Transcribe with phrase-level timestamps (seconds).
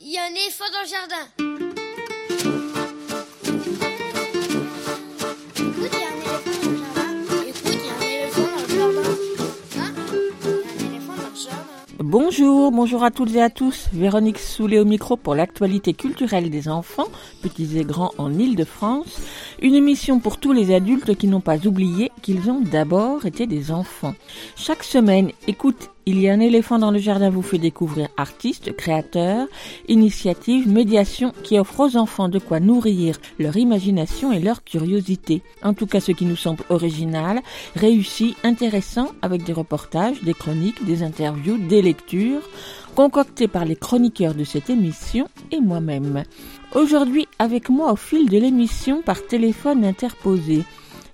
[0.00, 1.56] il y a un éléphant dans le jardin.
[11.98, 13.88] Bonjour, bonjour à toutes et à tous.
[13.92, 17.08] Véronique Soulet au micro pour l'actualité culturelle des enfants,
[17.42, 19.20] petits et grands en Île-de-France.
[19.60, 23.72] Une émission pour tous les adultes qui n'ont pas oublié qu'ils ont d'abord été des
[23.72, 24.14] enfants.
[24.54, 28.76] Chaque semaine, écoute, il y a un éléphant dans le jardin vous fait découvrir artistes,
[28.76, 29.48] créateurs,
[29.88, 35.42] initiatives, médiations qui offrent aux enfants de quoi nourrir leur imagination et leur curiosité.
[35.64, 37.40] En tout cas, ce qui nous semble original,
[37.74, 42.48] réussi, intéressant avec des reportages, des chroniques, des interviews, des lectures
[42.94, 46.22] concoctées par les chroniqueurs de cette émission et moi-même.
[46.76, 50.62] Aujourd'hui, avec moi au fil de l'émission par téléphone interposé.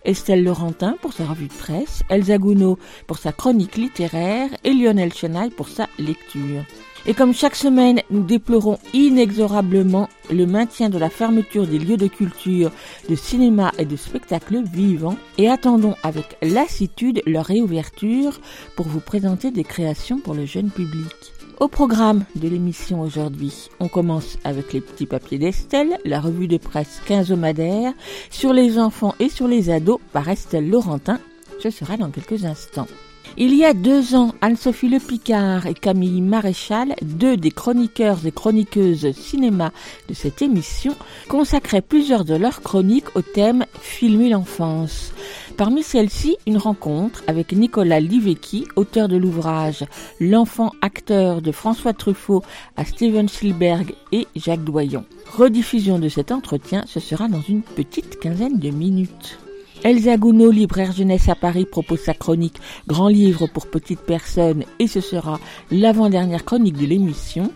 [0.05, 5.12] Estelle Laurentin pour sa revue de presse, Elsa Gounod pour sa chronique littéraire et Lionel
[5.12, 6.65] Chenaille pour sa lecture.
[7.05, 12.06] Et comme chaque semaine, nous déplorons inexorablement le maintien de la fermeture des lieux de
[12.06, 12.70] culture,
[13.09, 18.41] de cinéma et de spectacles vivants et attendons avec lassitude leur réouverture
[18.77, 21.31] pour vous présenter des créations pour le jeune public.
[21.61, 26.56] Au programme de l'émission aujourd'hui, on commence avec les petits papiers d'Estelle, la revue de
[26.56, 27.92] presse quinzomadaire
[28.31, 31.20] sur les enfants et sur les ados par Estelle Laurentin.
[31.61, 32.89] Ce sera dans quelques instants.
[33.38, 38.30] Il y a deux ans, Anne-Sophie Le Picard et Camille Maréchal, deux des chroniqueurs et
[38.30, 39.72] chroniqueuses cinéma
[40.08, 40.94] de cette émission,
[41.28, 45.14] consacraient plusieurs de leurs chroniques au thème Filmer l'enfance.
[45.56, 49.84] Parmi celles-ci, une rencontre avec Nicolas Livecki, auteur de l'ouvrage
[50.20, 52.42] L'enfant acteur de François Truffaut
[52.77, 55.06] à Steven Spielberg et Jacques Doyon.
[55.38, 59.38] Rediffusion de cet entretien, ce sera dans une petite quinzaine de minutes.
[59.84, 64.86] Elsa Gounod, libraire jeunesse à Paris, propose sa chronique Grand livre pour petites personnes et
[64.86, 65.41] ce sera
[65.72, 67.50] l'avant-dernière chronique de l'émission.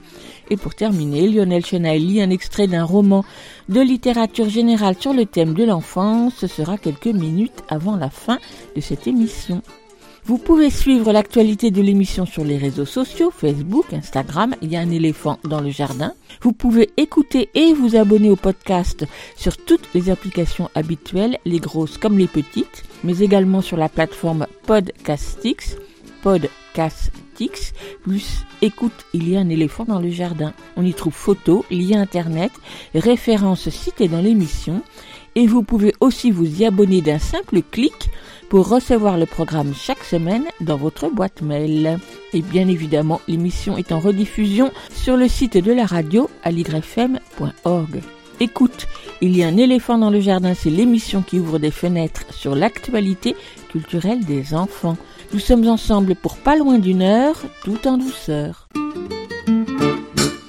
[0.51, 3.25] Et pour terminer, Lionel Chenaille lit un extrait d'un roman
[3.69, 6.35] de littérature générale sur le thème de l'enfance.
[6.39, 8.39] Ce sera quelques minutes avant la fin
[8.75, 9.63] de cette émission.
[10.27, 14.81] Vous pouvez suivre l'actualité de l'émission sur les réseaux sociaux, Facebook, Instagram, il y a
[14.81, 16.15] un éléphant dans le jardin.
[16.43, 19.07] Vous pouvez écouter et vous abonner au podcast
[19.37, 24.49] sur toutes les applications habituelles, les grosses comme les petites, mais également sur la plateforme
[24.67, 25.77] Podcastix,
[26.25, 27.73] Podcastix,
[28.03, 30.55] plus écoute, il y a un éléphant dans le jardin.
[30.77, 32.51] On y trouve photos, liens internet,
[32.97, 34.83] références citées dans l'émission,
[35.37, 38.09] et vous pouvez aussi vous y abonner d'un simple clic
[38.49, 41.99] pour recevoir le programme chaque semaine dans votre boîte mail.
[42.33, 48.01] Et bien évidemment, l'émission est en rediffusion sur le site de la radio à ligrefm.org.
[48.41, 48.87] Écoute,
[49.21, 52.55] il y a un éléphant dans le jardin, c'est l'émission qui ouvre des fenêtres sur
[52.55, 53.37] l'actualité
[53.71, 54.97] culturelle des enfants.
[55.33, 58.69] Nous sommes ensemble pour pas loin d'une heure, tout en douceur.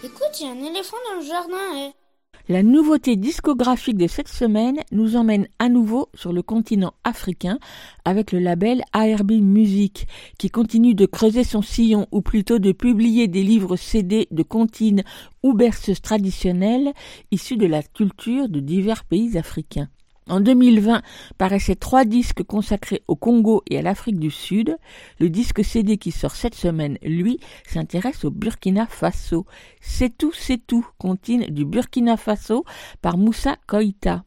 [0.03, 1.57] Écoute, il y a un éléphant dans le jardin.
[1.89, 2.06] eh.
[2.49, 7.59] La nouveauté discographique de cette semaine nous emmène à nouveau sur le continent africain
[8.05, 10.07] avec le label ARB Music
[10.39, 15.03] qui continue de creuser son sillon ou plutôt de publier des livres CD de comptines
[15.43, 16.93] ou berceuses traditionnelles
[17.31, 19.89] issus de la culture de divers pays africains.
[20.29, 21.01] En 2020
[21.37, 24.77] paraissaient trois disques consacrés au Congo et à l'Afrique du Sud.
[25.19, 29.45] Le disque CD qui sort cette semaine, lui, s'intéresse au Burkina Faso.
[29.79, 32.65] C'est tout, c'est tout, comptine du Burkina Faso
[33.01, 34.26] par Moussa Koïta.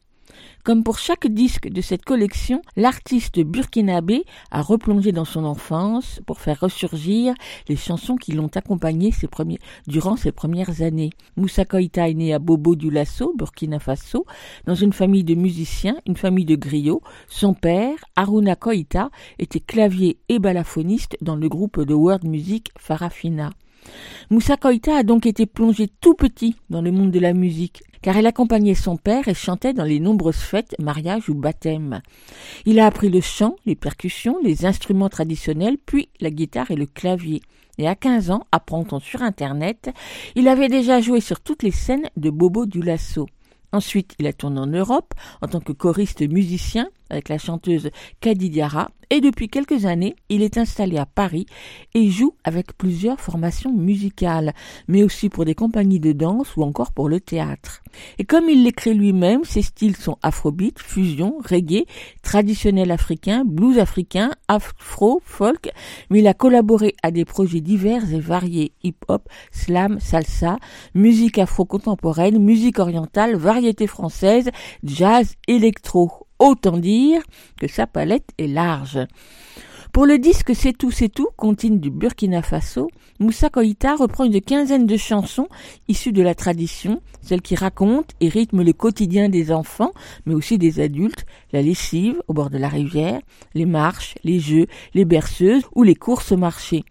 [0.63, 6.39] Comme pour chaque disque de cette collection, l'artiste burkinabé a replongé dans son enfance pour
[6.39, 7.33] faire ressurgir
[7.67, 9.11] les chansons qui l'ont accompagné
[9.87, 11.09] durant ses premières années.
[11.35, 14.25] Moussa Koïta est né à Bobo du Lasso, Burkina Faso,
[14.65, 17.01] dans une famille de musiciens, une famille de griots.
[17.27, 23.49] Son père, Aruna Koïta, était clavier et balafoniste dans le groupe de world music Farafina.
[24.29, 28.17] Moussa Koïta a donc été plongé tout petit dans le monde de la musique, car
[28.17, 32.01] elle accompagnait son père et chantait dans les nombreuses fêtes, mariages ou baptêmes.
[32.65, 36.85] Il a appris le chant, les percussions, les instruments traditionnels, puis la guitare et le
[36.85, 37.41] clavier.
[37.77, 39.89] Et à 15 ans, apprend-on sur Internet,
[40.35, 43.27] il avait déjà joué sur toutes les scènes de Bobo du Lasso.
[43.71, 48.49] Ensuite, il a tourné en Europe en tant que choriste musicien avec la chanteuse Kadi
[48.49, 51.45] Diarra et depuis quelques années, il est installé à Paris
[51.93, 54.53] et joue avec plusieurs formations musicales,
[54.87, 57.83] mais aussi pour des compagnies de danse ou encore pour le théâtre.
[58.19, 61.83] Et comme il l'écrit lui-même, ses styles sont afrobeat, fusion, reggae,
[62.23, 65.69] traditionnel africain, blues africain, afro, folk,
[66.09, 70.55] mais il a collaboré à des projets divers et variés, hip-hop, slam, salsa,
[70.95, 74.51] musique afro-contemporaine, musique orientale, variété française,
[74.85, 76.27] jazz, électro.
[76.41, 77.21] Autant dire
[77.59, 78.97] que sa palette est large.
[79.93, 82.89] Pour le disque C'est tout, c'est tout, contine du Burkina Faso,
[83.19, 85.49] Moussa Koïta reprend une quinzaine de chansons
[85.87, 89.91] issues de la tradition, celles qui racontent et rythment le quotidien des enfants,
[90.25, 93.21] mais aussi des adultes, la lessive au bord de la rivière,
[93.53, 94.65] les marches, les jeux,
[94.95, 96.85] les berceuses ou les courses au marché.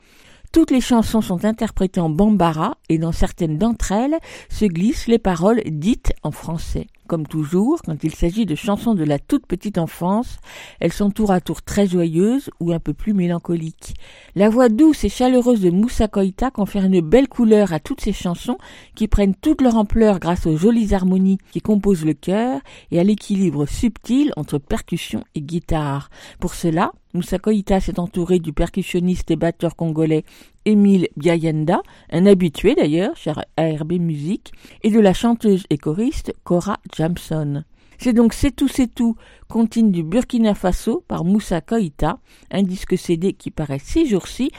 [0.52, 4.18] Toutes les chansons sont interprétées en bambara et dans certaines d'entre elles
[4.48, 6.86] se glissent les paroles dites en français.
[7.10, 10.38] Comme toujours, quand il s'agit de chansons de la toute petite enfance,
[10.78, 13.94] elles sont tour à tour très joyeuses ou un peu plus mélancoliques.
[14.36, 18.12] La voix douce et chaleureuse de Moussa Koïta confère une belle couleur à toutes ces
[18.12, 18.58] chansons
[18.94, 22.60] qui prennent toute leur ampleur grâce aux jolies harmonies qui composent le chœur
[22.92, 26.10] et à l'équilibre subtil entre percussion et guitare.
[26.38, 30.24] Pour cela, Moussa Koïta s'est entouré du percussionniste et batteur congolais
[30.64, 34.52] Émile Biayenda, un habitué d'ailleurs chez ARB Musique,
[34.82, 37.64] et de la chanteuse et choriste Cora Jamson.
[37.98, 39.16] C'est donc C'est tout, c'est tout,
[39.46, 42.18] contine du Burkina Faso par Moussa Koïta,
[42.50, 44.50] un disque CD qui paraît six jours-ci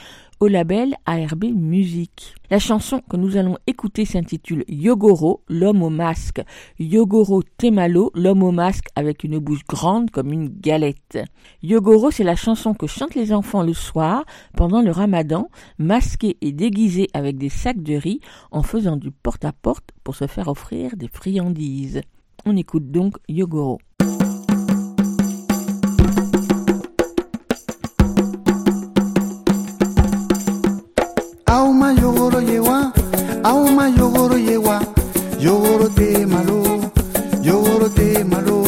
[0.48, 2.34] label ARB Musique.
[2.50, 6.42] La chanson que nous allons écouter s'intitule Yogoro, l'homme au masque.
[6.78, 11.18] Yogoro Temalo, l'homme au masque avec une bouche grande comme une galette.
[11.62, 14.24] Yogoro, c'est la chanson que chantent les enfants le soir
[14.56, 15.48] pendant le ramadan,
[15.78, 20.26] masqués et déguisés avec des sacs de riz en faisant du porte-à-porte -porte pour se
[20.26, 22.00] faire offrir des friandises.
[22.44, 23.78] On écoute donc Yogoro.
[33.74, 34.80] ma yogoro yewa
[35.40, 36.62] yogoro te malo
[37.42, 38.61] yo yogoro te malo.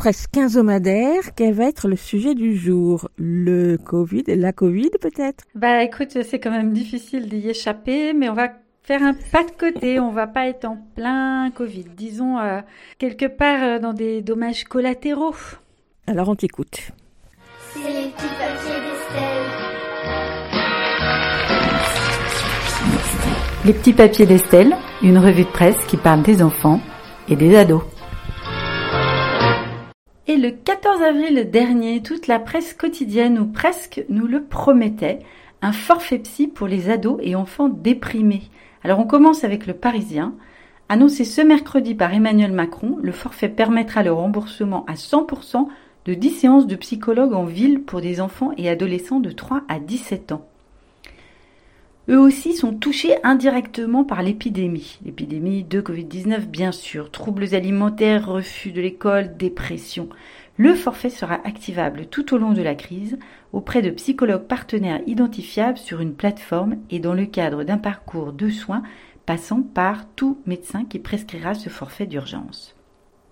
[0.00, 3.10] Presse quinzomadaire, quel va être le sujet du jour?
[3.18, 5.44] Le Covid, la Covid peut-être?
[5.54, 8.48] Bah écoute, c'est quand même difficile d'y échapper, mais on va
[8.82, 12.62] faire un pas de côté, on va pas être en plein Covid, disons euh,
[12.96, 15.34] quelque part euh, dans des dommages collatéraux.
[16.06, 16.92] Alors on t'écoute.
[17.74, 19.50] C'est les petits papiers d'Estelle.
[23.66, 26.80] Les petits papiers d'Estelle, une revue de presse qui parle des enfants
[27.28, 27.82] et des ados.
[30.26, 35.20] Et le 14 avril dernier, toute la presse quotidienne ou presque nous le promettait,
[35.62, 38.42] un forfait psy pour les ados et enfants déprimés.
[38.84, 40.34] Alors on commence avec le Parisien.
[40.88, 45.68] Annoncé ce mercredi par Emmanuel Macron, le forfait permettra le remboursement à 100%
[46.04, 49.78] de 10 séances de psychologue en ville pour des enfants et adolescents de 3 à
[49.78, 50.49] 17 ans
[52.08, 54.98] eux aussi sont touchés indirectement par l'épidémie.
[55.04, 60.08] L'épidémie de Covid-19, bien sûr, troubles alimentaires, refus de l'école, dépression.
[60.56, 63.18] Le forfait sera activable tout au long de la crise
[63.52, 68.50] auprès de psychologues partenaires identifiables sur une plateforme et dans le cadre d'un parcours de
[68.50, 68.82] soins
[69.24, 72.74] passant par tout médecin qui prescrira ce forfait d'urgence.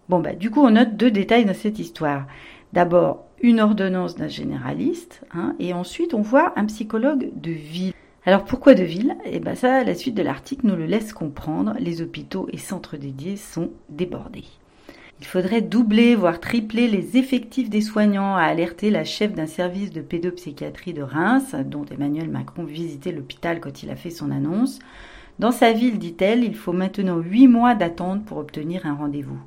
[0.08, 2.26] Bon bah du coup on note deux détails dans cette histoire.
[2.72, 7.92] D'abord une ordonnance d'un généraliste hein, et ensuite on voit un psychologue de ville.
[8.26, 9.16] Alors pourquoi de ville?
[9.24, 11.74] Eh bien ça, la suite de l'article nous le laisse comprendre.
[11.78, 14.44] Les hôpitaux et centres dédiés sont débordés.
[15.20, 19.90] Il faudrait doubler, voire tripler les effectifs des soignants, a alerté la chef d'un service
[19.90, 24.78] de pédopsychiatrie de Reims, dont Emmanuel Macron visitait l'hôpital quand il a fait son annonce.
[25.38, 29.38] Dans sa ville, dit-elle, il faut maintenant huit mois d'attente pour obtenir un rendez-vous.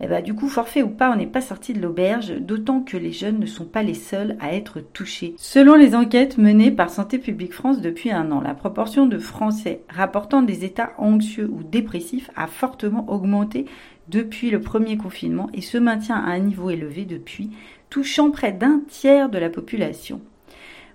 [0.00, 2.98] Eh ben, du coup, forfait ou pas, on n'est pas sorti de l'auberge, d'autant que
[2.98, 5.34] les jeunes ne sont pas les seuls à être touchés.
[5.38, 9.80] Selon les enquêtes menées par Santé publique France depuis un an, la proportion de Français
[9.88, 13.64] rapportant des états anxieux ou dépressifs a fortement augmenté
[14.08, 17.50] depuis le premier confinement et se maintient à un niveau élevé depuis,
[17.90, 20.20] touchant près d'un tiers de la population.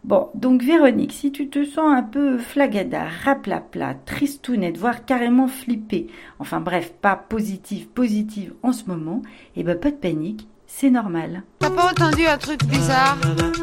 [0.04, 6.08] Bon, donc Véronique, si tu te sens un peu flagada, raplapla, tristounette, voire carrément flippée,
[6.40, 9.22] enfin bref, pas positive, positive en ce moment,
[9.56, 11.44] eh ben pas de panique, c'est normal.
[11.60, 13.16] T'as pas entendu un truc bizarre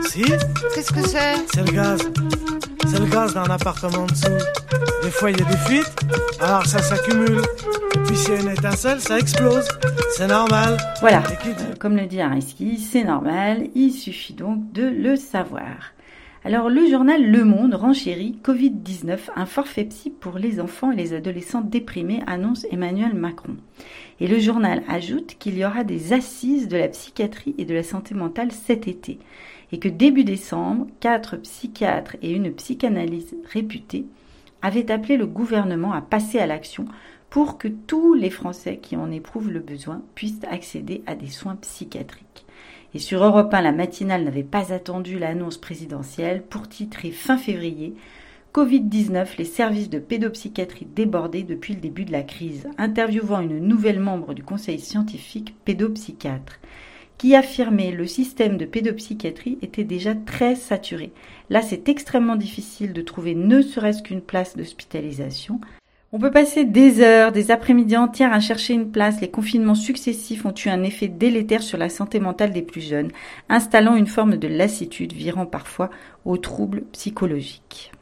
[0.09, 0.23] Si,
[0.75, 1.35] Qu'est-ce que c'est?
[1.52, 2.09] C'est le gaz.
[2.87, 4.30] C'est le gaz dans l'appartement en dessous.
[5.02, 5.92] Des fois, il y a des fuites,
[6.40, 7.42] alors ça s'accumule.
[8.07, 9.66] Puis s'il y a une étincelle, ça explose.
[10.16, 10.76] C'est normal.
[11.00, 15.92] Voilà, dit- comme le dit Ariski, c'est normal, il suffit donc de le savoir.
[16.45, 21.12] Alors le journal Le Monde renchérit Covid-19, un forfait psy pour les enfants et les
[21.12, 23.57] adolescents déprimés, annonce Emmanuel Macron.
[24.21, 27.83] Et le journal ajoute qu'il y aura des assises de la psychiatrie et de la
[27.83, 29.18] santé mentale cet été.
[29.73, 34.07] Et que début décembre, quatre psychiatres et une psychanalyse réputée
[34.62, 36.85] avaient appelé le gouvernement à passer à l'action
[37.30, 41.57] pour que tous les Français qui en éprouvent le besoin puissent accéder à des soins
[41.57, 42.47] psychiatriques.
[42.95, 47.95] Et sur Europe 1, la matinale n'avait pas attendu l'annonce présidentielle pour titrer fin février
[48.54, 54.00] Covid-19, les services de pédopsychiatrie débordés depuis le début de la crise, interviewant une nouvelle
[54.00, 56.59] membre du conseil scientifique pédopsychiatre
[57.18, 61.12] qui affirmait le système de pédopsychiatrie était déjà très saturé.
[61.50, 65.61] Là, c'est extrêmement difficile de trouver ne serait-ce qu'une place d'hospitalisation.
[66.11, 69.21] On peut passer des heures, des après-midi entières à chercher une place.
[69.21, 73.11] Les confinements successifs ont eu un effet délétère sur la santé mentale des plus jeunes,
[73.50, 75.91] installant une forme de lassitude virant parfois
[76.25, 77.93] aux troubles psychologiques.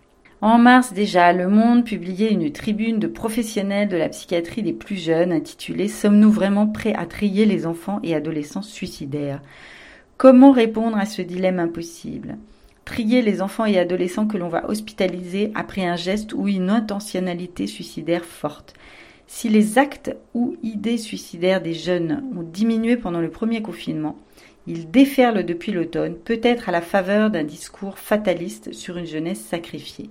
[0.41, 5.03] En mars déjà, Le Monde publiait une tribune de professionnels de la psychiatrie des plus
[5.03, 9.43] jeunes intitulée Sommes-nous vraiment prêts à trier les enfants et adolescents suicidaires?
[10.17, 12.37] Comment répondre à ce dilemme impossible?
[12.87, 17.67] Trier les enfants et adolescents que l'on va hospitaliser après un geste ou une intentionnalité
[17.67, 18.75] suicidaire forte.
[19.27, 24.17] Si les actes ou idées suicidaires des jeunes ont diminué pendant le premier confinement,
[24.69, 30.09] ils déferlent depuis l'automne, peut-être à la faveur d'un discours fataliste sur une jeunesse sacrifiée.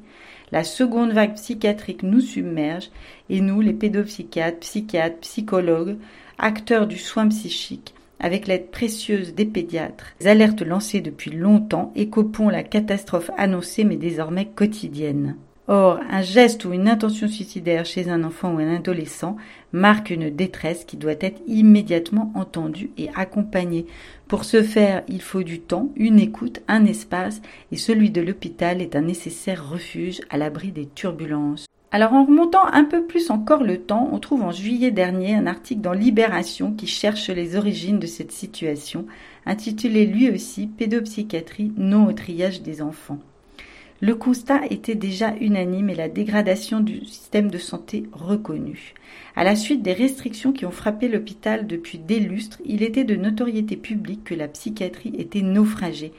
[0.51, 2.89] La seconde vague psychiatrique nous submerge
[3.29, 5.97] et nous, les pédopsychiatres, psychiatres, psychologues,
[6.37, 12.63] acteurs du soin psychique, avec l'aide précieuse des pédiatres, alertes lancées depuis longtemps écopons la
[12.63, 15.35] catastrophe annoncée mais désormais quotidienne.
[15.67, 19.35] Or, un geste ou une intention suicidaire chez un enfant ou un adolescent
[19.71, 23.87] marque une détresse qui doit être immédiatement entendue et accompagnée.
[24.27, 27.41] Pour ce faire, il faut du temps, une écoute, un espace,
[27.71, 31.65] et celui de l'hôpital est un nécessaire refuge à l'abri des turbulences.
[31.95, 35.47] Alors en remontant un peu plus encore le temps, on trouve en juillet dernier un
[35.47, 39.05] article dans Libération qui cherche les origines de cette situation,
[39.45, 43.19] intitulé lui aussi Pédopsychiatrie, non au triage des enfants.
[44.01, 48.93] Le constat était déjà unanime et la dégradation du système de santé reconnue.
[49.37, 53.15] À la suite des restrictions qui ont frappé l'hôpital depuis des lustres, il était de
[53.15, 56.11] notoriété publique que la psychiatrie était naufragée.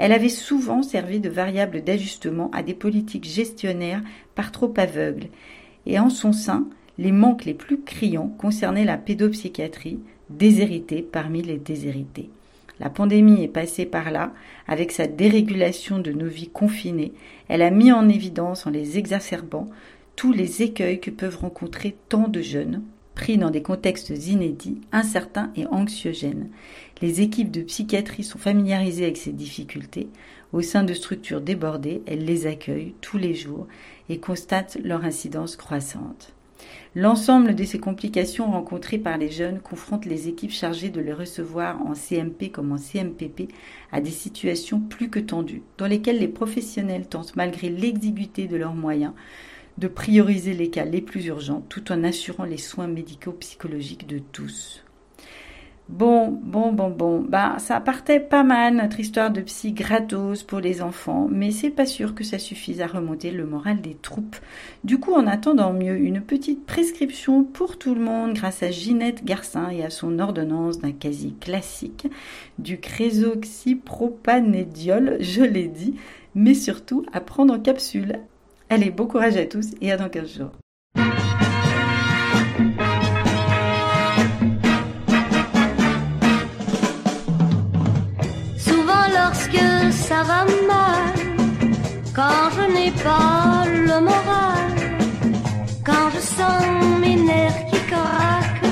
[0.00, 4.00] Elle avait souvent servi de variable d'ajustement à des politiques gestionnaires
[4.34, 5.28] par trop aveugles.
[5.84, 6.66] Et en son sein,
[6.96, 12.30] les manques les plus criants concernaient la pédopsychiatrie, déshéritée parmi les déshérités.
[12.78, 14.32] La pandémie est passée par là,
[14.66, 17.12] avec sa dérégulation de nos vies confinées.
[17.48, 19.68] Elle a mis en évidence, en les exacerbant,
[20.16, 22.82] tous les écueils que peuvent rencontrer tant de jeunes,
[23.14, 26.48] pris dans des contextes inédits, incertains et anxiogènes.
[27.02, 30.08] Les équipes de psychiatrie sont familiarisées avec ces difficultés.
[30.52, 33.66] Au sein de structures débordées, elles les accueillent tous les jours
[34.10, 36.34] et constatent leur incidence croissante.
[36.94, 41.80] L'ensemble de ces complications rencontrées par les jeunes confrontent les équipes chargées de les recevoir
[41.86, 43.50] en CMP comme en CMPP
[43.92, 48.74] à des situations plus que tendues, dans lesquelles les professionnels tentent, malgré l'exiguïté de leurs
[48.74, 49.12] moyens,
[49.78, 54.84] de prioriser les cas les plus urgents tout en assurant les soins médico-psychologiques de tous.
[55.90, 60.60] Bon, bon, bon, bon, bah ça partait pas mal notre histoire de psy gratos pour
[60.60, 64.36] les enfants, mais c'est pas sûr que ça suffise à remonter le moral des troupes.
[64.84, 69.24] Du coup, en attendant mieux, une petite prescription pour tout le monde grâce à Ginette
[69.24, 72.06] Garcin et à son ordonnance d'un quasi classique,
[72.60, 75.96] du crésoxypropanédiol, je l'ai dit,
[76.36, 78.20] mais surtout à prendre en capsule.
[78.68, 80.52] Allez, bon courage à tous et à dans 15 jours.
[92.20, 94.72] Quand je n'ai pas le moral,
[96.36, 96.64] sens
[97.02, 98.68] mes nerfs qui craquent,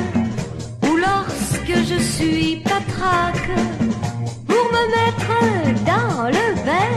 [0.87, 3.51] ou lorsque je suis patraque,
[4.49, 5.33] pour me mettre
[5.93, 6.97] dans le bain,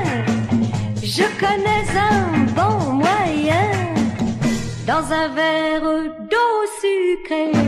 [1.16, 2.24] je connais un
[2.60, 3.70] bon moyen.
[4.92, 5.90] Dans un verre
[6.32, 7.60] d'eau sucrée,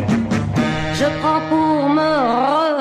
[1.04, 2.12] je prends pour me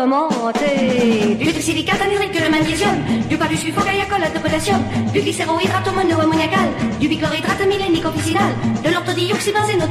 [0.00, 1.34] remonter.
[1.56, 2.96] Du silicate anhydrique, le magnésium,
[3.28, 4.80] du pas du sulfogaiacolate de potassium,
[5.12, 6.68] du glycérohydrate monoammoniacal,
[7.00, 7.62] du bichlorhydrate
[8.84, 9.82] de l'orthodioxybenzène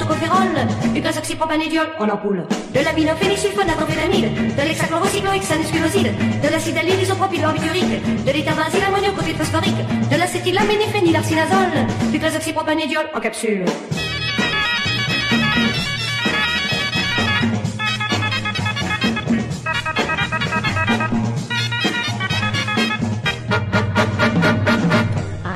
[0.94, 6.12] du gazoxypropanédiol en ampoule, de l'aminophénylsulfonatrophétamide, de l'hexachlorocycloïque sanesculoside,
[6.44, 13.66] de l'acide allylisopropylbarbiturique, de l'éthabenzyle ammoniocopyl phosphorique, de l'acétylaméniphénylarcinazole, du gazoxypropanédiol en capsule.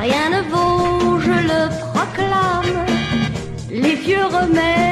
[0.07, 2.85] Rien ne vaut, je le proclame,
[3.71, 4.84] les vieux remèdes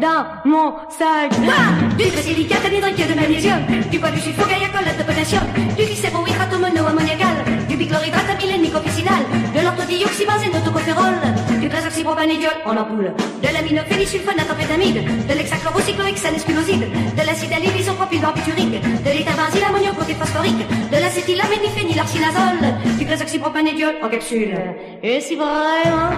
[0.00, 1.30] dans mon sac.
[1.46, 5.42] Ah du silicate anhydrique de magnésium, du poids du sulfogaiacolate de potassium,
[5.76, 7.36] du glycérohydrate monoammoniacal,
[7.68, 9.22] du bichlorhydrate amylénique officinal,
[9.54, 11.14] de l'orthodioxybenzène autocophérol,
[11.60, 16.86] du gazoxypropanédiol en ampoule, de l'aminophénylsulfonatrophétamide, de l'hexachlorocycloïque sanesculoside,
[17.18, 22.64] de l'acide allylisopropylbarbiturique, de l'éthabenzyle ammoniocopyl phosphorique, de l'acétylaméniphénylarcinazole,
[22.98, 24.54] du gazoxypropanédiol en capsule.
[25.02, 26.10] Et si vraiment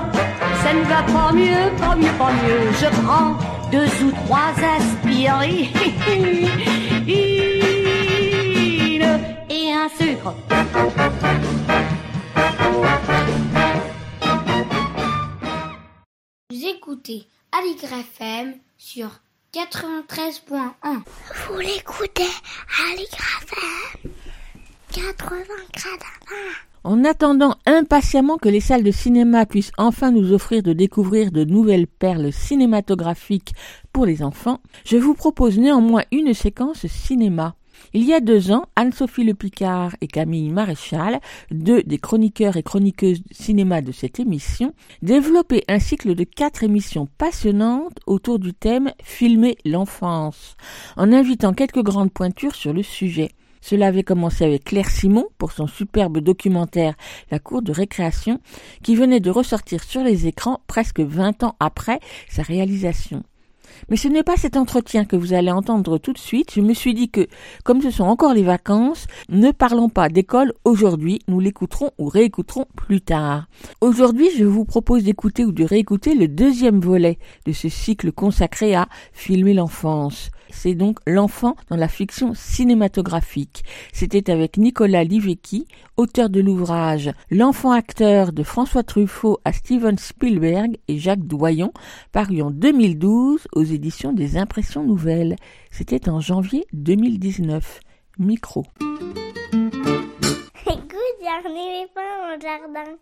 [0.63, 5.69] ça ne va pas mieux, pas mieux, pas mieux, je prends deux ou trois aspirines
[9.49, 10.35] et un sucre.
[16.51, 19.09] Vous écoutez Aligre FM sur
[19.55, 21.03] 93.1.
[21.49, 24.11] Vous l'écoutez à l'IGRAFM
[24.93, 25.45] 80
[26.85, 31.45] En attendant impatiemment que les salles de cinéma puissent enfin nous offrir de découvrir de
[31.45, 33.53] nouvelles perles cinématographiques
[33.93, 37.55] pour les enfants, je vous propose néanmoins une séquence cinéma.
[37.95, 41.21] Il y a deux ans, Anne-Sophie Le Picard et Camille Maréchal,
[41.53, 47.09] deux des chroniqueurs et chroniqueuses cinéma de cette émission, développaient un cycle de quatre émissions
[47.19, 50.57] passionnantes autour du thème Filmer l'enfance,
[50.97, 53.31] en invitant quelques grandes pointures sur le sujet.
[53.63, 56.95] Cela avait commencé avec Claire Simon pour son superbe documentaire
[57.31, 58.41] La cour de récréation,
[58.83, 63.23] qui venait de ressortir sur les écrans presque 20 ans après sa réalisation.
[63.89, 66.53] Mais ce n'est pas cet entretien que vous allez entendre tout de suite.
[66.55, 67.27] Je me suis dit que,
[67.65, 72.67] comme ce sont encore les vacances, ne parlons pas d'école aujourd'hui, nous l'écouterons ou réécouterons
[72.77, 73.47] plus tard.
[73.81, 78.75] Aujourd'hui, je vous propose d'écouter ou de réécouter le deuxième volet de ce cycle consacré
[78.75, 80.31] à filmer l'enfance.
[80.53, 83.65] C'est donc l'enfant dans la fiction cinématographique.
[83.93, 90.79] C'était avec Nicolas Livecki, auteur de l'ouvrage L'enfant acteur de François Truffaut à Steven Spielberg
[90.87, 91.73] et Jacques Doyon,
[92.13, 95.37] paru en 2012 aux éditions des Impressions Nouvelles.
[95.71, 97.81] C'était en janvier 2019.
[98.19, 98.67] Micro.
[98.81, 98.97] Écoute,
[101.21, 102.97] il y a un éléphant au jardin.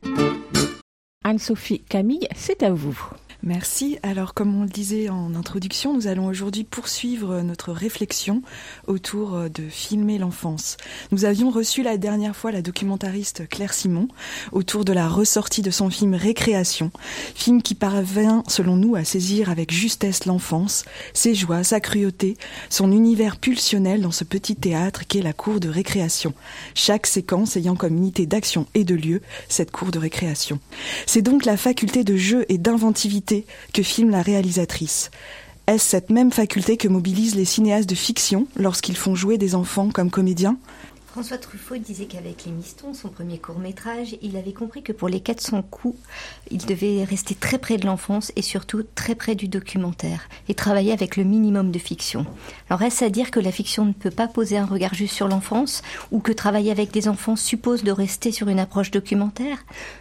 [1.24, 2.98] Anne-Sophie Camille, c'est à vous.
[3.42, 3.98] Merci.
[4.03, 8.42] Alors, comme on le disait en introduction, nous allons aujourd'hui poursuivre notre réflexion
[8.87, 10.76] autour de filmer l'enfance.
[11.11, 14.09] Nous avions reçu la dernière fois la documentariste Claire Simon
[14.53, 16.90] autour de la ressortie de son film Récréation,
[17.35, 22.37] film qui parvient, selon nous, à saisir avec justesse l'enfance, ses joies, sa cruauté,
[22.68, 26.35] son univers pulsionnel dans ce petit théâtre qu'est la cour de récréation.
[26.74, 30.61] Chaque séquence ayant comme unité d'action et de lieu cette cour de récréation.
[31.07, 33.29] C'est donc la faculté de jeu et d'inventivité
[33.72, 35.10] que filme la réalisatrice.
[35.66, 39.90] Est-ce cette même faculté que mobilisent les cinéastes de fiction lorsqu'ils font jouer des enfants
[39.90, 40.56] comme comédiens?
[41.20, 45.20] François Truffaut disait qu'avec Les Mistons, son premier court-métrage, il avait compris que pour les
[45.20, 45.98] 400 coups,
[46.50, 50.94] il devait rester très près de l'enfance et surtout très près du documentaire et travailler
[50.94, 52.24] avec le minimum de fiction.
[52.70, 55.28] Alors est-ce à dire que la fiction ne peut pas poser un regard juste sur
[55.28, 59.59] l'enfance ou que travailler avec des enfants suppose de rester sur une approche documentaire?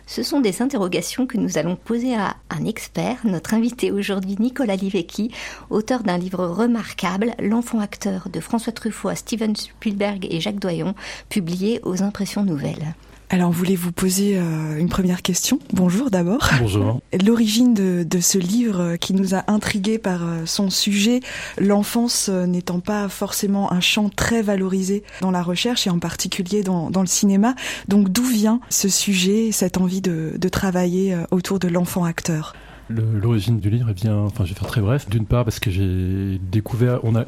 [0.08, 4.78] Ce sont des interrogations que nous allons poser à un expert, notre invité aujourd'hui Nicolas
[4.78, 5.34] Livecki,
[5.70, 10.96] auteur d'un livre remarquable, L'enfant acteur de François Truffaut à Steven Spielberg et Jacques Doyon,
[11.30, 12.96] publié aux Impressions Nouvelles.
[13.32, 15.60] Alors, voulez-vous poser euh, une première question?
[15.72, 16.50] Bonjour d'abord.
[16.60, 17.00] Bonjour.
[17.24, 21.20] L'origine de, de, ce livre euh, qui nous a intrigués par euh, son sujet,
[21.60, 26.90] l'enfance n'étant pas forcément un champ très valorisé dans la recherche et en particulier dans,
[26.90, 27.54] dans le cinéma.
[27.88, 32.56] Donc, d'où vient ce sujet, cette envie de, de travailler autour de l'enfant acteur?
[32.90, 36.40] L'origine du livre vient, enfin je vais faire très bref, d'une part parce que j'ai
[36.52, 37.26] découvert, on a,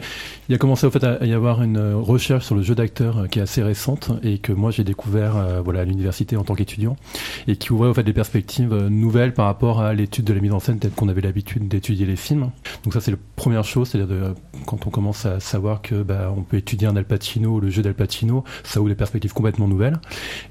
[0.50, 3.28] il a commencé au fait à y avoir une recherche sur le jeu d'acteur euh,
[3.28, 6.56] qui est assez récente et que moi j'ai découvert euh, voilà à l'université en tant
[6.56, 6.96] qu'étudiant
[7.48, 10.40] et qui ouvrait au fait des perspectives euh, nouvelles par rapport à l'étude de la
[10.40, 12.52] mise en scène telle qu'on avait l'habitude d'étudier les films.
[12.84, 14.34] Donc ça c'est la première chose, c'est-à-dire
[14.66, 17.82] quand on commence à savoir que bah, on peut étudier un Al Pacino, le jeu
[17.82, 20.00] d'Al Pacino, ça ouvre des perspectives complètement nouvelles.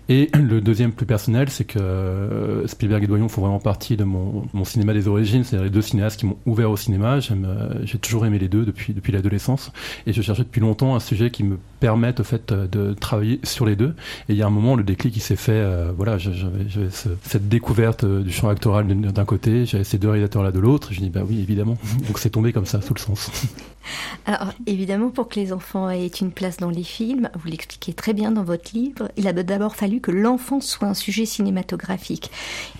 [0.08, 4.44] Et le deuxième plus personnel, c'est que Spielberg et Doyon font vraiment partie de mon,
[4.52, 7.18] mon cinéma des origines, c'est-à-dire les deux cinéastes qui m'ont ouvert au cinéma.
[7.30, 9.72] Euh, j'ai toujours aimé les deux depuis l'adolescence,
[10.06, 13.66] et je cherchais depuis longtemps un sujet qui me permette au fait de travailler sur
[13.66, 13.94] les deux.
[14.28, 15.52] Et il y a un moment, le déclic qui s'est fait.
[15.52, 16.90] Euh, voilà, j'avais,
[17.22, 20.92] cette découverte euh, du champ actoral d'un côté, j'avais ces deux réalisateurs là de l'autre.
[20.92, 21.76] Je dis bah oui, évidemment.
[22.06, 23.30] Donc c'est tombé comme ça, sous le sens.
[24.26, 28.12] Alors évidemment, pour que les enfants aient une place dans les films, vous l'expliquez très
[28.12, 32.30] bien dans votre livre, il a d'abord fallu que l'enfance soit un sujet cinématographique.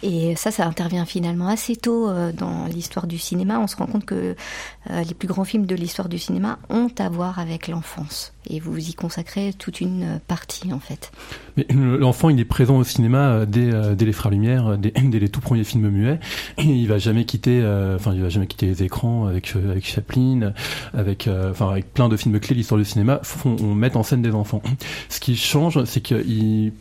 [0.03, 3.59] Et ça, ça intervient finalement assez tôt euh, dans l'histoire du cinéma.
[3.59, 4.35] On se rend compte que
[4.91, 8.33] euh, les plus grands films de l'histoire du cinéma ont à voir avec l'enfance.
[8.49, 11.13] Et vous y consacrez toute une partie en fait.
[11.57, 15.19] Mais l'enfant, il est présent au cinéma euh, dès, dès les Frères Lumière, dès, dès,
[15.19, 16.21] les tout premiers films muets.
[16.59, 17.63] Et il va jamais quitter,
[17.95, 20.53] enfin, il va jamais quitter les écrans avec avec Chaplin,
[20.95, 23.21] avec enfin avec plein de films clés de l'histoire du cinéma.
[23.23, 24.63] Font, on met en scène des enfants.
[25.09, 26.23] Ce qui change, c'est que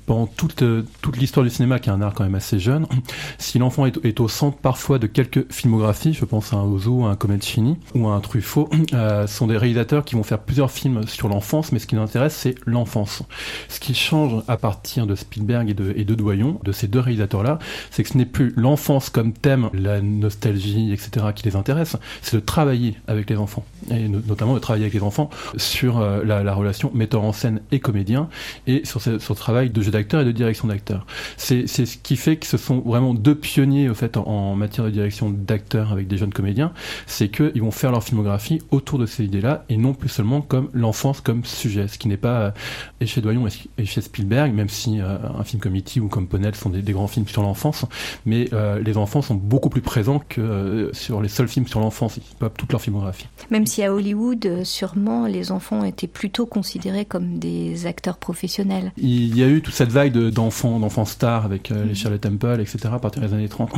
[0.05, 0.63] pendant toute
[1.01, 2.85] toute l'histoire du cinéma, qui est un art quand même assez jeune,
[3.37, 7.11] si l'enfant est, au centre parfois de quelques filmographies, je pense à un Ozo, à
[7.11, 11.07] un Comencini ou à un Truffaut, euh, sont des réalisateurs qui vont faire plusieurs films
[11.07, 11.29] sur
[11.71, 13.23] mais ce qui nous intéresse, c'est l'enfance.
[13.67, 17.59] Ce qui change à partir de Spielberg et de, Doyon, de ces deux réalisateurs-là,
[17.91, 22.37] c'est que ce n'est plus l'enfance comme thème, la nostalgie, etc., qui les intéresse, c'est
[22.37, 26.43] de travailler avec les enfants, et notamment de travailler avec les enfants sur euh, la,
[26.43, 28.29] la, relation metteur en scène et comédien,
[28.67, 31.05] et sur ce, travail de jeu d'acteur et de direction d'acteur.
[31.37, 34.85] C'est ce qui fait que ce sont vraiment deux pionniers, au fait, en, en matière
[34.85, 36.73] de direction d'acteurs avec des jeunes comédiens,
[37.07, 40.69] c'est qu'ils vont faire leur filmographie autour de ces idées-là et non plus seulement comme
[40.73, 42.51] l'enfance comme sujet, ce qui n'est pas euh,
[43.01, 43.45] et chez Doyon
[43.77, 45.99] et chez Spielberg, même si euh, un film comme E.T.
[45.99, 47.85] ou comme Ponel sont des, des, grands films sur l'enfance,
[48.25, 51.79] mais euh, les enfants sont beaucoup plus présents que euh, sur les seuls films sur
[51.79, 53.27] l'enfance, ils peuvent toute leur filmographie.
[53.49, 58.91] Même si à Hollywood, euh, sûrement, les enfants étaient plutôt considérés comme des acteurs professionnels.
[58.97, 62.89] Il y a eu toute cette vague d'enfants, d'enfants stars avec les Charlotte Temple, etc.
[62.93, 63.71] à partir des années 30,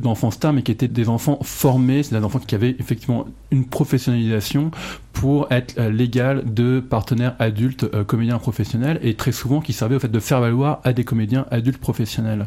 [0.00, 3.66] d'enfants stars, mais qui étaient des enfants formés, c'est des enfants qui avaient effectivement une
[3.66, 4.70] professionnalisation
[5.14, 10.00] pour être euh, l'égal de partenaires adultes euh, professionnels et très souvent qui servait au
[10.00, 12.46] fait de faire valoir à des comédiens adultes professionnels.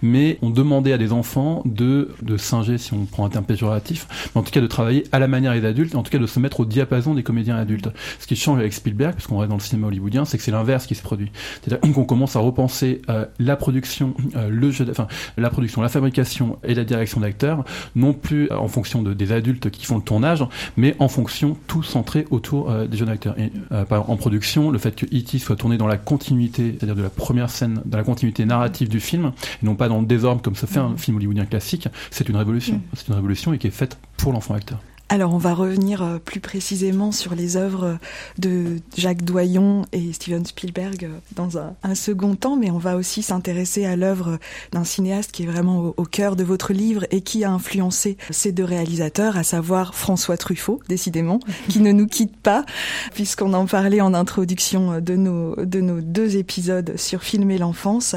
[0.00, 4.06] Mais on demandait à des enfants de, de singer, si on prend un terme péjoratif,
[4.34, 6.26] mais en tout cas de travailler à la manière des adultes, en tout cas de
[6.26, 7.90] se mettre au diapason des comédiens adultes.
[8.18, 10.52] Ce qui change avec Spielberg, parce qu'on reste dans le cinéma hollywoodien, c'est que c'est
[10.52, 11.30] l'inverse qui se produit.
[11.60, 15.90] C'est-à-dire qu'on commence à repenser euh, la production, euh, le jeu, enfin la production, la
[15.90, 20.02] fabrication et la direction d'acteurs, non plus en fonction de, des adultes qui font le
[20.02, 20.46] tournage,
[20.78, 23.38] mais en fonction tout centré autour euh, des jeunes acteurs.
[23.38, 25.38] Et euh, en production, le fait que E.T.
[25.38, 29.00] soit tourné dans la continuité, c'est-à-dire de la première scène, dans la continuité narrative du
[29.00, 29.32] film,
[29.62, 32.36] et non pas dans le désordre comme se fait un film hollywoodien classique, c'est une
[32.36, 32.76] révolution.
[32.76, 32.82] Mm.
[32.94, 34.80] C'est une révolution et qui est faite pour l'enfant acteur.
[35.10, 37.96] Alors on va revenir euh, plus précisément sur les œuvres
[38.36, 42.94] de Jacques Doyon et Steven Spielberg euh, dans un, un second temps, mais on va
[42.94, 44.38] aussi s'intéresser à l'œuvre
[44.72, 48.18] d'un cinéaste qui est vraiment au, au, cœur de votre livre et qui a influencé
[48.28, 51.40] ces deux réalisateurs, à savoir François Truffaut, décidément,
[51.70, 52.66] qui ne nous quitte pas,
[53.14, 58.14] puisqu'on en parlait en introduction de nos, de nos deux épisodes sur Filmer l'enfance.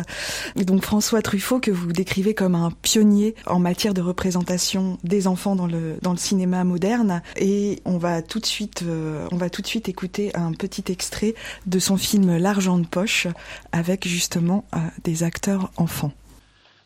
[0.57, 5.27] Et donc François Truffaut que vous décrivez comme un pionnier en matière de représentation des
[5.27, 9.27] enfants dans le, dans le cinéma moderne moderne et on va tout de suite euh,
[9.31, 11.35] on va tout de suite écouter un petit extrait
[11.67, 13.27] de son film L'argent de poche
[13.71, 16.11] avec justement euh, des acteurs enfants.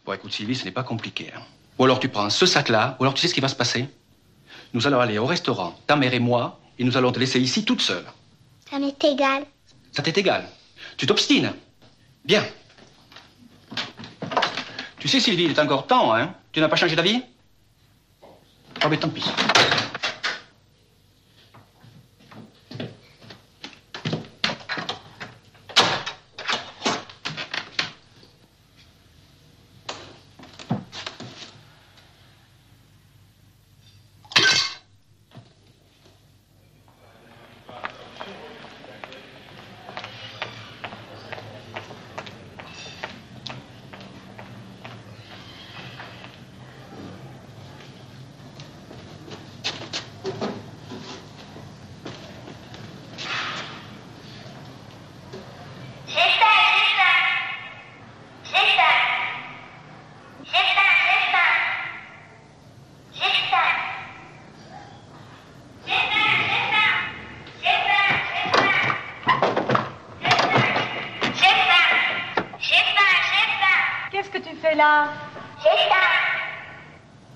[0.06, 1.32] Bon écoute Sylvie, ce n'est pas compliqué.
[1.34, 1.40] Hein.
[1.80, 3.56] Ou alors tu prends ce sac là, ou alors tu sais ce qui va se
[3.56, 3.88] passer
[4.74, 7.64] Nous allons aller au restaurant, ta mère et moi, et nous allons te laisser ici
[7.64, 8.06] toute seule.
[8.70, 9.46] Ça m'est égal.
[9.94, 10.46] Ça t'est égal.
[10.98, 11.54] Tu t'obstines.
[12.26, 12.44] Bien.
[15.00, 17.22] Tu sais Sylvie, il est encore temps, hein Tu n'as pas changé d'avis?
[18.84, 19.24] Oh mais tant pis.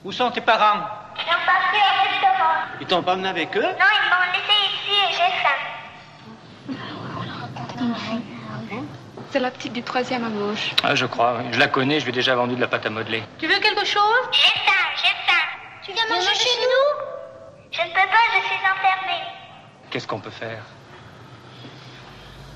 [0.09, 0.81] Où sont tes parents?
[1.17, 2.55] Ils sont partis au restaurant.
[2.81, 3.61] Ils t'ont pas emmené avec eux?
[3.61, 5.59] Non, ils m'ont laissé ici et j'ai faim.
[9.29, 10.71] C'est la petite du troisième à gauche.
[10.83, 11.35] Ah, je crois.
[11.37, 11.49] oui.
[11.51, 13.21] Je la connais, je lui ai déjà vendu de la pâte à modeler.
[13.37, 14.01] Tu veux quelque chose?
[14.31, 15.45] J'ai faim, j'ai faim.
[15.85, 17.05] Tu viens manger chez nous?
[17.69, 19.21] Je ne peux pas, je suis enfermée.
[19.91, 20.63] Qu'est-ce qu'on peut faire?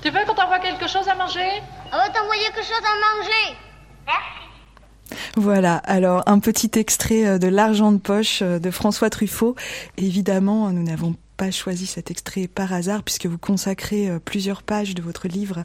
[0.02, 1.62] Tu veux qu'on t'envoie quelque chose à manger?
[1.92, 3.56] On va t'envoyer quelque chose à manger.
[5.36, 9.56] Voilà, alors un petit extrait euh, de L'argent de poche euh, de François Truffaut.
[9.96, 14.94] Évidemment, nous n'avons pas choisi cet extrait par hasard puisque vous consacrez euh, plusieurs pages
[14.94, 15.64] de votre livre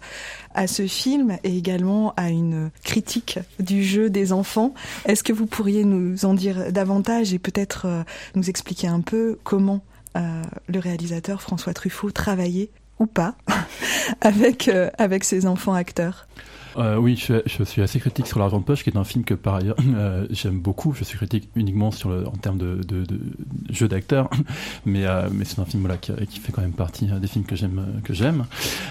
[0.56, 4.74] à ce film et également à une critique du jeu des enfants.
[5.06, 7.86] Est-ce que vous pourriez nous en dire davantage et peut-être
[8.34, 9.82] nous expliquer un peu comment
[10.16, 13.36] le réalisateur François Truffaut travaillait ou pas
[14.22, 16.28] avec avec ses enfants acteurs?
[16.78, 19.34] Euh, oui, je, suis assez critique sur L'argent de poche, qui est un film que
[19.34, 20.94] par ailleurs euh, j'aime beaucoup.
[20.94, 23.20] Je suis critique uniquement en termes de, de, de
[23.70, 24.30] jeu d'acteur,
[24.86, 27.56] mais, euh, mais c'est un film voilà, qui, fait quand même partie des films que
[27.56, 28.46] j'aime,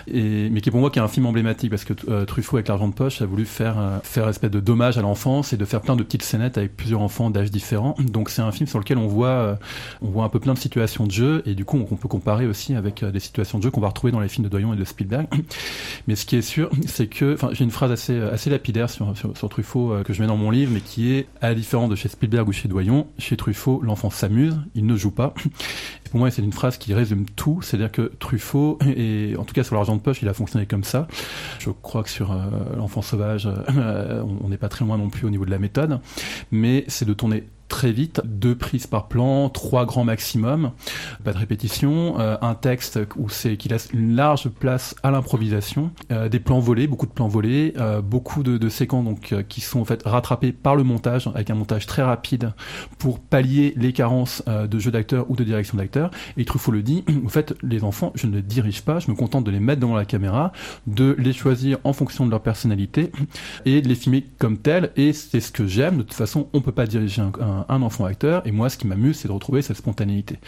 [0.06, 2.94] mais qui pour moi qui est un film emblématique parce que Truffaut avec L'argent de
[2.94, 6.02] poche a voulu faire faire espèce de dommage à l'enfance et de faire plein de
[6.02, 7.94] petites scénettes avec plusieurs enfants d'âges différents.
[7.98, 9.58] Donc c'est un film sur lequel on voit
[10.02, 12.46] on voit un peu plein de situations de jeu et du coup on, peut comparer
[12.46, 14.76] aussi avec des situations de jeu qu'on va retrouver dans les films de Doyon et
[14.76, 15.26] de Spielberg.
[16.06, 17.36] Mais ce qui est sûr, c'est que,
[17.68, 19.12] une phrase assez, assez lapidaire sur,
[19.50, 21.96] Truffaut euh, que je mets dans mon livre, mais qui est, à la différence de
[21.96, 25.34] chez Spielberg ou chez Doyon, chez Truffaut, l'enfant s'amuse, il ne joue pas.
[26.06, 29.52] Et pour moi, c'est une phrase qui résume tout, c'est-à-dire que Truffaut, et en tout
[29.52, 31.08] cas sur l'argent de poche, il a fonctionné comme ça.
[31.58, 32.38] Je crois que sur euh,
[32.74, 36.00] l'enfant sauvage, euh, on n'est pas très loin non plus au niveau de la méthode,
[36.50, 40.72] mais c'est de tourner très vite, deux prises par plan, trois grands maximum,
[41.24, 45.90] pas de répétition, euh, un texte où c'est qui laisse une large place à l'improvisation,
[46.10, 49.42] euh, des plans volés, beaucoup de plans volés, euh, beaucoup de, de séquences donc euh,
[49.42, 52.52] qui sont en fait rattrapées par le montage avec un montage très rapide
[52.98, 56.10] pour pallier les carences euh, de jeu d'acteur ou de direction d'acteur.
[56.36, 59.16] Et Truffaut le dit, en fait, les enfants, je ne les dirige pas, je me
[59.16, 60.52] contente de les mettre devant la caméra,
[60.86, 63.12] de les choisir en fonction de leur personnalité
[63.64, 64.90] et de les filmer comme tels.
[64.96, 65.98] Et c'est ce que j'aime.
[65.98, 68.46] De toute façon, on peut pas diriger un, un- un enfant acteur.
[68.46, 70.38] Et moi, ce qui m'amuse, c'est de retrouver cette spontanéité.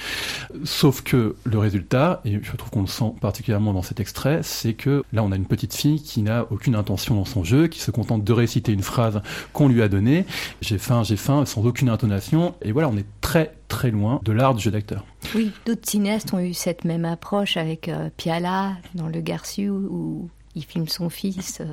[0.65, 4.75] Sauf que le résultat, et je trouve qu'on le sent particulièrement dans cet extrait, c'est
[4.75, 7.81] que là, on a une petite fille qui n'a aucune intention dans son jeu, qui
[7.81, 10.27] se contente de réciter une phrase qu'on lui a donnée.
[10.61, 12.55] J'ai faim, j'ai faim, sans aucune intonation.
[12.63, 15.05] Et voilà, on est très très loin de l'art du jeu d'acteur.
[15.35, 20.29] Oui, d'autres cinéastes ont eu cette même approche avec euh, Piala dans Le Garçu où
[20.61, 21.65] il filme son fils, euh,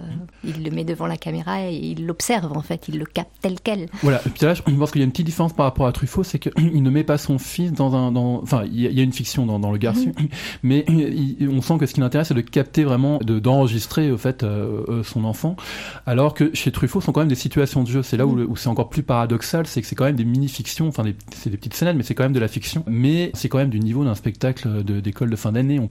[0.45, 3.55] il le met devant la caméra et il l'observe en fait, il le capte tel
[3.61, 3.87] quel.
[4.01, 5.91] Voilà, et puis là, je pense qu'il y a une petite différence par rapport à
[5.91, 8.11] Truffaut, c'est qu'il ne met pas son fils dans un...
[8.11, 10.13] Dans, enfin, il y, a- une fiction dans, dans Le Garçu,
[10.63, 14.17] mais il- on sent que ce qui l'intéresse, c'est de capter vraiment, de- d'enregistrer au
[14.17, 15.55] fait euh, euh, son enfant,
[16.05, 18.03] alors que chez Truffaut, ce sont quand même des situations de jeu.
[18.03, 20.25] C'est là où, le- où c'est encore plus paradoxal, c'est que c'est quand même des
[20.25, 21.03] mini-fictions, enfin,
[21.35, 22.83] c'est des petites scénettes, mais c'est quand même de la fiction.
[22.87, 25.79] Mais c'est quand même du niveau d'un spectacle de- d'école de, fin d'année.
[25.79, 25.89] On-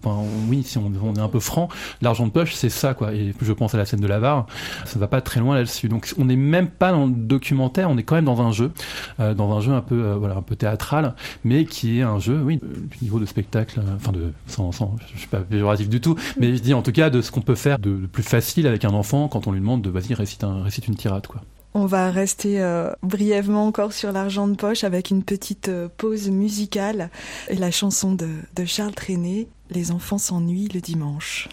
[0.48, 1.68] oui, si on, on est un peu franc,
[2.02, 4.46] l'argent de poche, c'est ça, Et je pense à la scène de l'avare,
[4.84, 5.88] ça va pas très loin là-dessus.
[5.88, 8.72] Donc on n'est même pas dans le documentaire, on est quand même dans un jeu,
[9.20, 12.40] euh, dans un jeu un peu, euh, un peu théâtral, mais qui est un jeu,
[12.42, 16.00] oui, du niveau de spectacle, euh, enfin de, sans, sans, je suis pas péjoratif du
[16.00, 18.66] tout, mais je dis en tout cas de ce qu'on peut faire de, plus facile
[18.66, 21.42] avec un enfant quand on lui demande de vas-y récite un, une tirade, quoi.
[21.74, 22.64] On va rester
[23.02, 27.10] brièvement encore sur l'argent de poche avec une petite pause musicale
[27.48, 31.50] et la chanson de, de Charles Trenet, Les enfants s'ennuient le dimanche.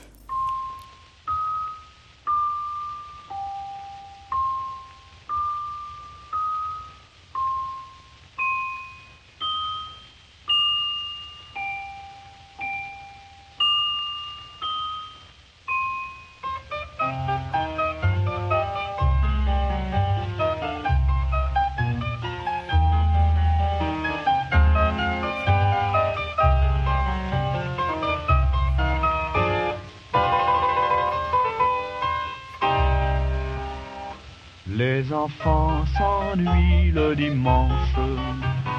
[35.13, 37.95] Enfants s'ennuient le dimanche.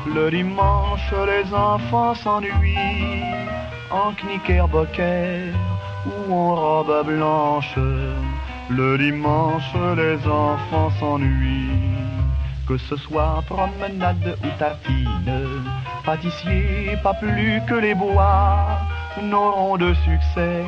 [0.06, 3.22] Le dimanche, les enfants s'ennuient
[3.90, 5.52] en knickerbocker
[6.06, 7.78] ou en robe blanche.
[8.70, 11.70] Le dimanche, les enfants s'ennuient.
[12.66, 15.64] Que ce soit promenade ou tartine,
[16.04, 18.66] pâtissier, pas plus que les bois
[19.22, 20.64] n'auront de succès.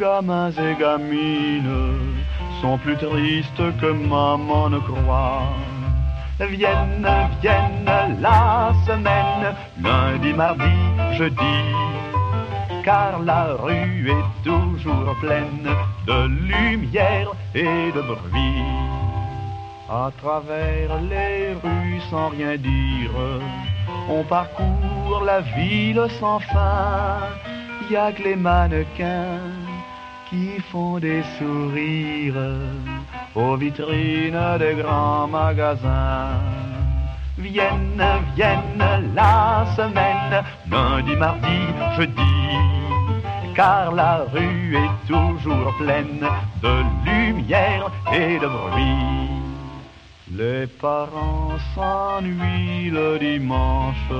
[0.00, 2.11] Gamins et gamines
[2.82, 5.48] plus tristes que maman ne croit.
[6.40, 7.08] Vienne,
[7.40, 10.76] vienne la semaine, lundi, mardi,
[11.16, 11.58] jeudi,
[12.84, 15.68] car la rue est toujours pleine
[16.06, 18.64] de lumière et de bruit.
[19.88, 23.16] À travers les rues sans rien dire,
[24.08, 27.18] on parcourt la ville sans fin.
[27.90, 29.61] Y a que les mannequins
[30.32, 32.56] qui font des sourires
[33.34, 36.40] aux vitrines des grands magasins.
[37.36, 38.02] Vienne,
[38.34, 40.34] vienne la semaine,
[40.70, 41.60] lundi, mardi,
[41.96, 42.36] jeudi,
[43.54, 46.24] car la rue est toujours pleine
[46.62, 46.74] de
[47.06, 49.28] lumière et de bruit.
[50.34, 54.10] Les parents s'ennuient le dimanche,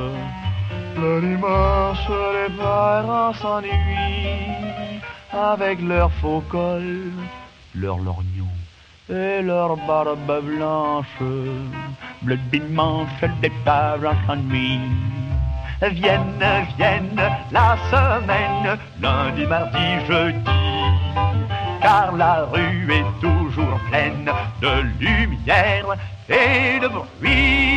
[1.03, 4.72] le dimanche les parents s'ennuient
[5.33, 7.11] avec leurs faux cols,
[7.75, 8.47] leurs lorgnons
[9.09, 11.21] et leur barbe blanche.
[12.25, 13.09] Le dimanche,
[13.43, 14.91] les parents s'ennuient.
[15.81, 16.45] Vienne,
[16.77, 20.39] vienne la semaine, lundi, mardi, jeudi.
[21.81, 25.97] Car la rue est toujours pleine de lumière
[26.29, 27.73] et de bruit.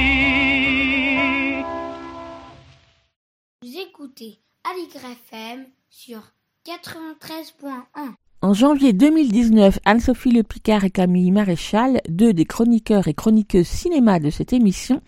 [3.63, 6.21] Vous écoutez Aligre FM sur
[6.65, 8.15] 93.1.
[8.41, 14.19] En janvier 2019, Anne-Sophie Le Picard et Camille Maréchal, deux des chroniqueurs et chroniqueuses cinéma
[14.19, 15.01] de cette émission,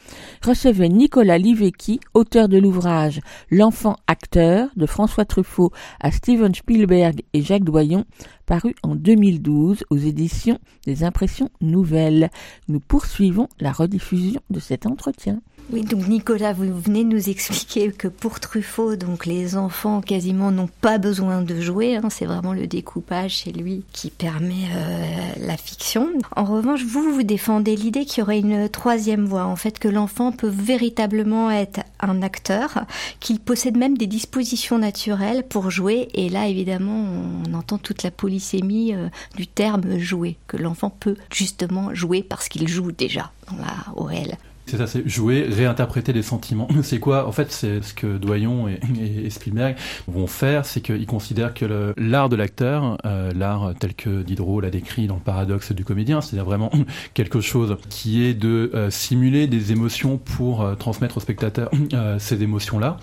[0.45, 7.41] recevaient Nicolas Livecki, auteur de l'ouvrage L'enfant acteur de François Truffaut à Steven Spielberg et
[7.41, 8.05] Jacques Doyon,
[8.45, 12.29] paru en 2012 aux éditions des Impressions Nouvelles.
[12.67, 15.41] Nous poursuivons la rediffusion de cet entretien.
[15.69, 20.69] Oui, donc Nicolas, vous venez nous expliquer que pour Truffaut, donc les enfants quasiment n'ont
[20.79, 21.97] pas besoin de jouer.
[21.97, 26.07] Hein, c'est vraiment le découpage chez lui qui permet euh, la fiction.
[26.37, 29.89] En revanche, vous vous défendez l'idée qu'il y aurait une troisième voie, en fait, que
[29.89, 32.85] l'enfant peut véritablement être un acteur,
[33.19, 36.07] qu'il possède même des dispositions naturelles pour jouer.
[36.13, 37.05] Et là, évidemment,
[37.45, 42.47] on entend toute la polysémie euh, du terme jouer, que l'enfant peut justement jouer parce
[42.47, 44.37] qu'il joue déjà dans la, réel.
[44.69, 46.67] C'est ça, c'est jouer, réinterpréter les sentiments.
[46.83, 48.79] C'est quoi En fait, c'est ce que Doyon et,
[49.25, 49.77] et, Spielberg
[50.07, 54.69] vont faire, c'est qu'ils considèrent que l'art de l'acteur, euh, l'art tel que Diderot l'a
[54.69, 56.69] décrit dans le paradoxe du comédien, c'est-à-dire vraiment
[57.13, 61.71] quelque chose qui est de euh, simuler des émotions pour euh, transmettre au spectateur
[62.19, 62.97] ces émotions-là,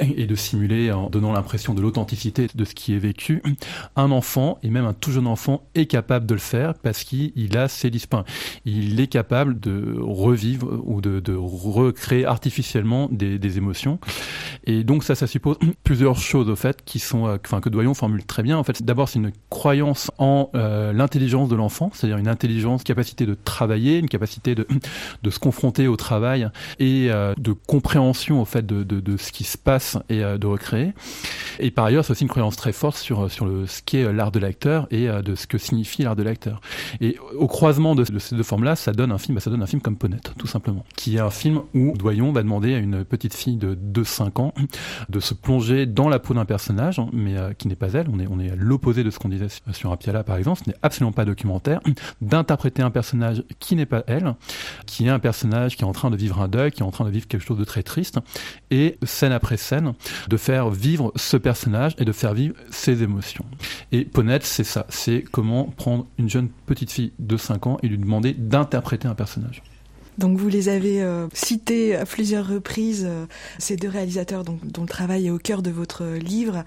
[0.00, 3.42] et de simuler en donnant l'impression de l'authenticité de ce qui est vécu.
[3.96, 7.56] Un enfant, et même un tout jeune enfant, est capable de le faire parce qu'il
[7.56, 8.24] a ses dispins.
[8.64, 13.98] Il est capable de revivre ou de de, recréer artificiellement des, émotions.
[14.64, 17.94] Et donc ça, ça suppose plusieurs choses au fait qui sont, euh, enfin que Doyon
[17.94, 18.58] formule très bien.
[18.58, 23.26] En fait, d'abord c'est une croyance en euh, l'intelligence de l'enfant, c'est-à-dire une intelligence, capacité
[23.26, 24.66] de travailler, une capacité de,
[25.22, 29.44] de se confronter au travail et euh, de compréhension au fait de, de, ce qui
[29.44, 30.92] se passe et de recréer.
[31.58, 34.30] Et par ailleurs, c'est aussi une croyance très forte sur sur le ce qu'est l'art
[34.30, 36.60] de l'acteur et de ce que signifie l'art de l'acteur.
[37.00, 39.62] Et au croisement de, de ces deux formes-là, ça donne un film, bah, ça donne
[39.62, 42.78] un film comme Ponette, tout simplement qui est un film où Doyon va demander à
[42.78, 44.52] une petite fille de 2-5 ans
[45.08, 48.08] de se plonger dans la peau d'un personnage, mais euh, qui n'est pas elle.
[48.12, 50.62] On est, on est à l'opposé de ce qu'on disait sur Apiala, par exemple.
[50.64, 51.80] Ce n'est absolument pas documentaire.
[52.20, 54.34] D'interpréter un personnage qui n'est pas elle,
[54.86, 56.90] qui est un personnage qui est en train de vivre un deuil, qui est en
[56.90, 58.18] train de vivre quelque chose de très triste,
[58.72, 59.94] et scène après scène,
[60.28, 63.44] de faire vivre ce personnage et de faire vivre ses émotions.
[63.92, 64.84] Et Ponette, c'est ça.
[64.88, 69.14] C'est comment prendre une jeune petite fille de 5 ans et lui demander d'interpréter un
[69.14, 69.62] personnage.
[70.18, 73.26] Donc vous les avez euh, cités à plusieurs reprises, euh,
[73.58, 76.64] ces deux réalisateurs donc, dont le travail est au cœur de votre livre.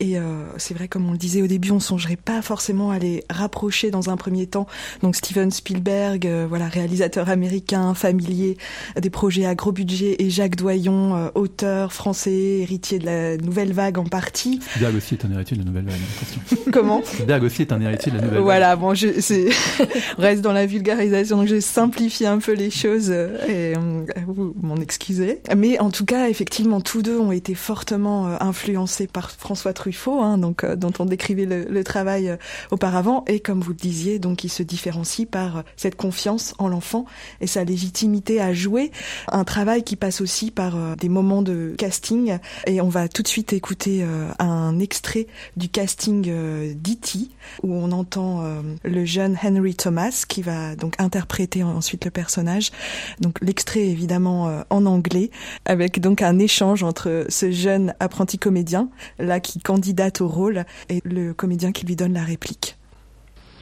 [0.00, 2.98] Et euh, c'est vrai, comme on le disait au début, on songerait pas forcément à
[2.98, 4.66] les rapprocher dans un premier temps.
[5.02, 8.56] Donc Steven Spielberg, euh, voilà, réalisateur américain, familier
[9.00, 13.72] des projets à gros budget, et Jacques Doyon, euh, auteur français, héritier de la nouvelle
[13.72, 14.60] vague en partie.
[14.62, 16.00] Spielberg aussi est un héritier de la nouvelle vague.
[16.16, 16.58] Attention.
[16.72, 17.02] Comment?
[17.04, 18.80] Spielberg aussi est un héritier de la nouvelle voilà, vague.
[18.80, 19.48] bon, je, c'est
[20.18, 24.76] reste dans la vulgarisation, donc je simplifie un peu les choses et euh, vous m'en
[24.76, 25.40] excusez.
[25.56, 30.20] Mais en tout cas, effectivement, tous deux ont été fortement euh, influencés par François Truffaut,
[30.20, 32.36] hein, donc euh, dont on décrivait le, le, travail euh,
[32.70, 33.24] auparavant.
[33.26, 37.04] Et comme vous le disiez, donc il se différencie par euh, cette confiance en l'enfant
[37.40, 38.90] et sa légitimité à jouer.
[39.28, 42.38] Un travail qui passe aussi par euh, des moments de casting.
[42.66, 44.04] Et on va tout de suite écouter
[44.38, 47.28] un extrait du casting d'E.T.
[47.62, 48.44] où on entend
[48.82, 52.70] le jeune Henry Thomas qui va donc interpréter ensuite le personnage.
[53.20, 55.30] Donc l'extrait est évidemment euh, en anglais,
[55.64, 61.00] avec donc un échange entre ce jeune apprenti comédien, là qui candidate au rôle, et
[61.04, 62.76] le comédien qui lui donne la réplique.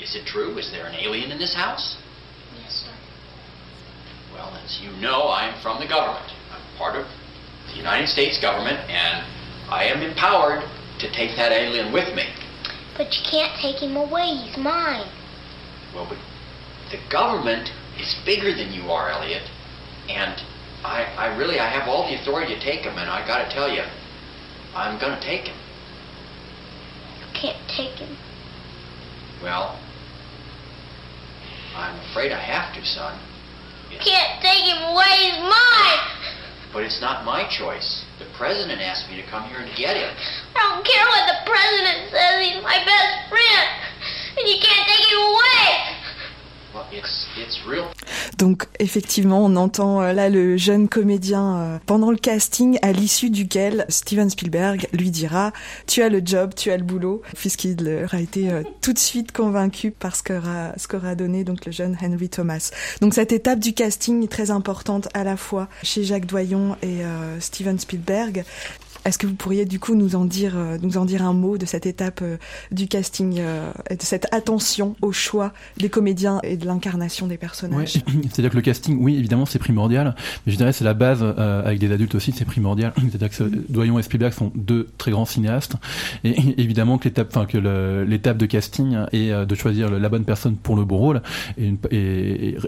[0.00, 0.58] Is it true?
[0.58, 1.96] Is there an alien in this house?
[2.60, 2.90] Yes, sir.
[4.34, 6.26] Well, as you know, I am from the government.
[6.50, 7.06] I'm part of
[7.70, 9.22] the United States government, and
[9.70, 10.64] I am empowered
[10.98, 12.24] to take that alien with me.
[12.96, 14.34] But you can't take him away.
[14.42, 15.06] He's mine.
[15.94, 16.18] Well, but
[16.90, 17.70] the government
[18.02, 19.42] is bigger than you are, Elliot.
[20.08, 20.34] And
[20.84, 23.54] I, I really, I have all the authority to take him, and I got to
[23.54, 23.82] tell you,
[24.74, 25.56] I'm going to take him.
[27.20, 28.16] You can't take him.
[29.42, 29.78] Well,
[31.74, 33.18] I'm afraid I have to, son.
[33.90, 35.12] You can't take him away.
[35.28, 36.00] He's mine.
[36.72, 38.04] But it's not my choice.
[38.18, 40.08] The president asked me to come here and get him.
[40.56, 42.40] I don't care what the president says.
[42.40, 43.68] He's my best friend.
[44.40, 45.68] And you can't take him away.
[46.72, 47.21] Well, it's.
[48.38, 53.30] Donc effectivement, on entend euh, là le jeune comédien euh, pendant le casting à l'issue
[53.30, 55.52] duquel Steven Spielberg lui dira
[55.86, 59.32] "Tu as le job, tu as le boulot", puisqu'il aura été euh, tout de suite
[59.32, 62.70] convaincu par ce qu'aura ce qu'aura donné donc le jeune Henry Thomas.
[63.00, 67.02] Donc cette étape du casting est très importante à la fois chez Jacques Doyon et
[67.40, 68.44] Steven Spielberg.
[69.04, 71.58] Est-ce que vous pourriez du coup nous en dire, euh, nous en dire un mot
[71.58, 72.36] de cette étape euh,
[72.70, 77.38] du casting euh, de cette attention au choix des comédiens et de l'incarnation des Ouais,
[77.38, 77.92] personnages
[78.30, 80.14] c'est-à-dire que le casting, oui, évidemment, c'est primordial,
[80.46, 82.92] mais je dirais c'est la base avec des adultes aussi, c'est primordial.
[83.10, 85.74] C'est-à-dire que Doyon et Spielberg sont deux très grands cinéastes,
[86.24, 87.58] et évidemment que l'étape, enfin que
[88.06, 91.22] l'étape de casting et de choisir la bonne personne pour le bon rôle
[91.58, 91.78] est, une-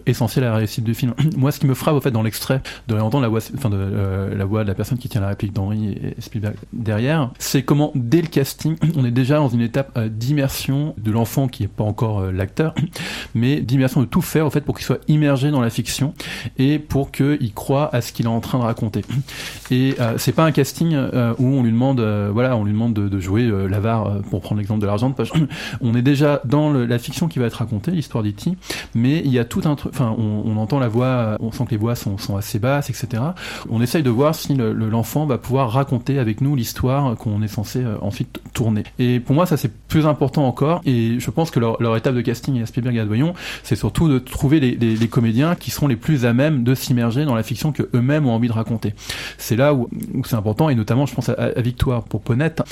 [0.06, 1.14] essentielle à la réussite du film.
[1.36, 4.34] Moi, ce qui me frappe au fait dans l'extrait, de entendre la voix, enfin de
[4.34, 8.22] la voix de la personne qui tient la réplique d'Henri Spielberg derrière, c'est comment dès
[8.22, 11.84] le casting, on est déjà dans une étape euh, d'immersion de l'enfant qui est pas
[11.84, 12.74] encore euh, l'acteur,
[13.34, 16.14] mais d'immersion de tout faire au fait pour qu'il soit immergé dans la fiction
[16.58, 19.02] et pour qu'il croit à ce qu'il est en train de raconter.
[19.70, 22.00] Et euh, c'est pas un casting euh, où on lui demande,
[22.32, 25.32] voilà, on lui demande de, jouer l'avare pour prendre l'exemple de l'argent de poche.
[25.80, 28.56] On est déjà dans la fiction qui va être racontée, l'histoire d'E.T.,
[28.94, 31.70] mais il y a tout un truc, enfin, on, entend la voix, on sent que
[31.70, 33.22] les voix sont, assez basses, etc.
[33.70, 37.42] On essaye de voir si le- le- l'enfant va pouvoir raconter avec nous l'histoire qu'on
[37.42, 38.84] est censé euh, ensuite tourner.
[38.98, 40.80] Et pour moi, ça c'est plus important encore.
[40.84, 44.08] Et je pense que leur, étape de casting à Spielberg et à Doyon, c'est surtout
[44.08, 47.72] de trouver les, comédiens qui sont les plus à même de s'immerger dans la fiction
[47.72, 48.94] que eux-mêmes ont envie de raconter.
[49.38, 49.88] C'est là où,
[50.24, 52.62] c'est important, et notamment, je pense à, Victoire pour Ponette,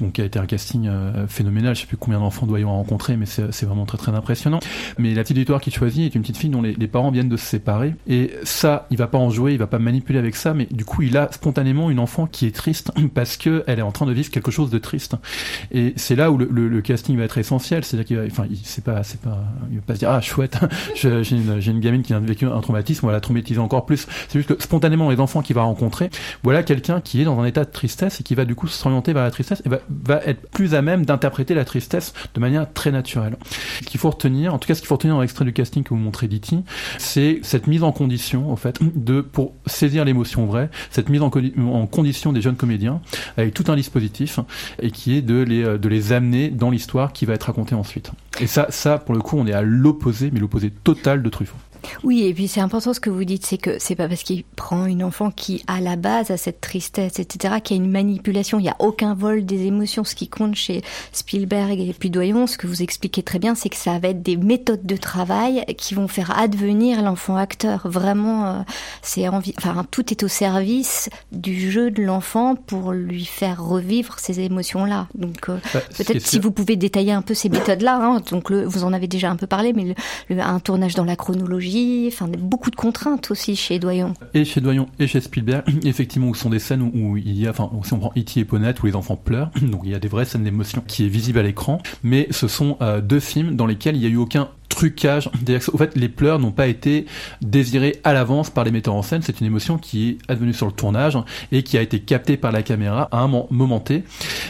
[0.00, 1.74] donc, qui a été un casting euh, phénoménal.
[1.74, 4.60] Je sais plus combien d'enfants Doyon a rencontré, mais c'est vraiment très très impressionnant.
[4.98, 7.28] Mais la petite Victoire qu'il choisit est une petite fille dont les, les parents viennent
[7.28, 10.36] de se séparer, et ça, il va pas en jouer, il va pas manipuler avec
[10.36, 12.81] ça, mais du coup, il a spontanément une enfant qui est triste
[13.14, 15.16] parce que elle est en train de vivre quelque chose de triste.
[15.70, 18.84] Et c'est là où le, casting va être essentiel, c'est-à-dire qu'il va, enfin, il, c'est
[18.84, 19.02] va
[19.86, 20.58] pas se dire ah chouette,
[20.94, 24.06] j'ai une, gamine qui a vécu un traumatisme, on va la traumatiser encore plus.
[24.28, 26.10] C'est juste que spontanément les enfants qu'il va rencontrer,
[26.42, 29.12] voilà quelqu'un qui est dans un état de tristesse et qui va du coup s'orienter
[29.12, 32.90] vers la tristesse et va, être plus à même d'interpréter la tristesse de manière très
[32.90, 33.36] naturelle.
[33.80, 35.82] Ce qu'il faut retenir, en tout cas ce qu'il faut retenir dans l'extrait du casting
[35.82, 36.58] que vous montrez d'E.T.,
[36.98, 41.30] c'est cette mise en condition, au fait, de pour saisir l'émotion vraie, cette mise en,
[41.30, 42.71] en condition des jeunes comédiens
[43.36, 44.40] avec tout un dispositif
[44.80, 47.74] et qui est de les, euh, de les amener dans l'histoire qui va être racontée
[47.74, 48.10] ensuite.
[48.40, 51.56] Et ça, ça pour le coup, on est à l'opposé, mais l'opposé total de Truffaut.
[52.04, 54.44] Oui, et puis c'est important ce que vous dites, c'est que c'est pas parce qu'il
[54.44, 57.90] prend une enfant qui, à la base, a cette tristesse, etc., qu'il y a une
[57.90, 58.58] manipulation.
[58.58, 60.04] Il y a aucun vol des émotions.
[60.04, 63.68] Ce qui compte chez Spielberg et puis Doyon, ce que vous expliquez très bien, c'est
[63.68, 67.82] que ça va être des méthodes de travail qui vont faire advenir l'enfant acteur.
[67.88, 68.60] Vraiment, euh,
[69.02, 74.18] c'est envie, enfin, tout est au service du jeu de l'enfant pour lui faire revivre
[74.18, 75.08] ces émotions-là.
[75.14, 77.98] Donc, euh, Bah, peut-être si sûr- vous pouvez détailler un peu ces méthodes-là.
[78.02, 79.94] Hein, donc, le, vous en avez déjà un peu parlé, mais le-
[80.36, 81.71] le- un tournage dans la chronologie,
[82.38, 84.14] beaucoup de contraintes aussi chez Doyon.
[84.34, 87.46] Et chez Doyon et chez Spielberg, effectivement, où sont des scènes où, où il y
[87.46, 88.40] a, enfin, si on prend E.T.
[88.40, 91.04] et Ponette, où les enfants pleurent, donc il y a des vraies scènes d'émotion qui
[91.04, 94.10] est visible à l'écran, mais ce sont euh, deux films dans lesquels il n'y a
[94.10, 95.30] eu aucun trucage.
[95.72, 97.06] Au fait, les pleurs n'ont pas été
[97.40, 99.22] désirés à l'avance par les metteurs en scène.
[99.22, 101.16] C'est une émotion qui est advenue sur le tournage
[101.52, 104.04] et qui a été captée par la caméra à un mo- moment T,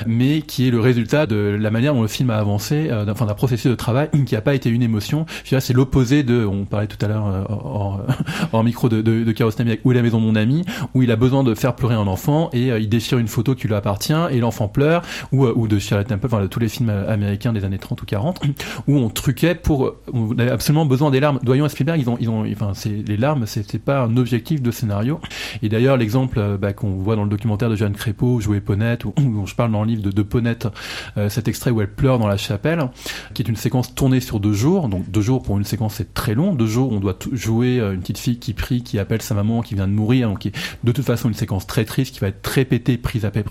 [0.06, 3.26] mais qui est le résultat de la manière dont le film a avancé, euh, enfin,
[3.26, 5.26] d'un processus de travail qui n'a pas été une émotion.
[5.44, 8.02] C'est l'opposé de, on parlait tout à l'heure euh, hors,
[8.52, 10.64] hors micro de, de, de Où est la maison de mon ami,
[10.94, 13.54] où il a besoin de faire pleurer un enfant et euh, il déchire une photo
[13.54, 15.02] qui lui appartient et l'enfant pleure,
[15.32, 17.78] ou, euh, ou de Shirley Temple, enfin de tous les films euh, américains des années
[17.78, 18.42] 30 ou 40,
[18.86, 21.38] où on truquait pour, on avait absolument besoin des larmes.
[21.42, 24.62] Doyon et Spielberg, ils ont, ils ont, enfin, c'est les larmes, c'était pas un objectif
[24.62, 25.20] de scénario.
[25.62, 29.04] Et d'ailleurs, l'exemple euh, bah, qu'on voit dans le documentaire de Jeanne Crépeau, jouer Ponette,
[29.04, 30.68] ou dont je parle dans le livre de, de Ponette,
[31.16, 32.90] euh, cet extrait où elle pleure dans la chapelle,
[33.34, 34.88] qui est une séquence tournée sur deux jours.
[34.88, 36.54] Donc deux jours pour une séquence, c'est très long.
[36.54, 39.62] Deux jours, on doit jouer euh, une petite fille qui prie, qui appelle sa maman,
[39.62, 40.54] qui vient de mourir, donc qui est
[40.84, 43.44] de toute façon une séquence très triste qui va être répétée prise après,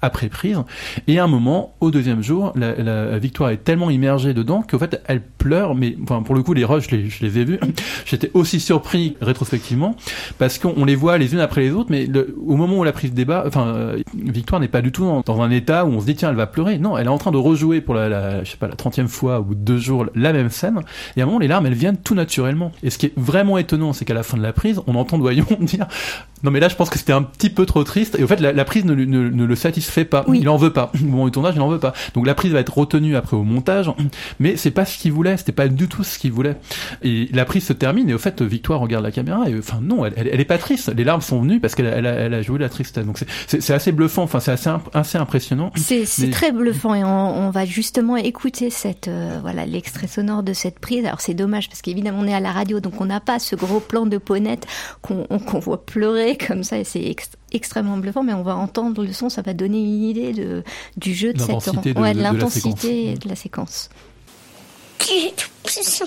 [0.00, 0.58] après prise.
[1.06, 4.78] Et à un moment, au deuxième jour, la, la Victoire est tellement immergée dedans qu'au
[4.78, 7.44] fait, elle pleure, mais enfin, pour le coup, les rushs, je les, je les ai
[7.44, 7.58] vus.
[8.06, 9.96] J'étais aussi surpris rétrospectivement
[10.38, 12.92] parce qu'on les voit les unes après les autres, mais le, au moment où la
[12.92, 15.88] prise de débat, enfin, euh, Victoire n'est pas du tout dans, dans un état où
[15.88, 16.78] on se dit tiens, elle va pleurer.
[16.78, 19.08] Non, elle est en train de rejouer pour la, la je sais pas, la trentième
[19.08, 20.80] fois ou deux jours la même scène.
[21.16, 22.72] Et à un moment, les larmes, elles viennent tout naturellement.
[22.82, 25.18] Et ce qui est vraiment étonnant, c'est qu'à la fin de la prise, on entend
[25.18, 25.86] Doyon dire
[26.44, 28.40] non mais là je pense que c'était un petit peu trop triste et au fait
[28.40, 31.04] la, la prise ne, lui- ne, ne le satisfait pas il en veut pas au
[31.06, 33.44] moment du tournage il en veut pas donc la prise va être retenue après au
[33.44, 33.88] montage
[34.40, 36.56] mais c'est pas ce qu'il voulait c'était pas du tout ce qu'il voulait.
[37.02, 40.04] Et la prise se termine et au fait Victoire regarde la caméra et enfin non
[40.06, 40.92] elle, elle, elle est pas triste.
[40.96, 43.04] Les larmes sont venues parce qu'elle a, elle a, elle a joué la tristesse.
[43.04, 44.22] Donc c'est- assez bluffant.
[44.22, 45.70] Enfin c'est assez imp- assez impressionnant.
[45.76, 50.42] C'est Mais- très bluffant et on, on va justement écouter cette euh, voilà l'extrait sonore
[50.42, 51.04] de cette prise.
[51.04, 53.54] Alors c'est dommage parce qu'évidemment on est à la radio donc on n'a pas ce
[53.56, 54.66] gros plan de Ponette
[55.02, 55.26] qu'on
[55.60, 58.22] voit pleurer comme ça et c'est ex- extrêmement bluffant.
[58.22, 60.62] Mais on va entendre le son ça va donner une idée de
[60.96, 61.48] du jeu de cette
[61.84, 63.88] de- ouais, de- l'intensité de la séquence.
[65.10, 66.04] Est tout puissant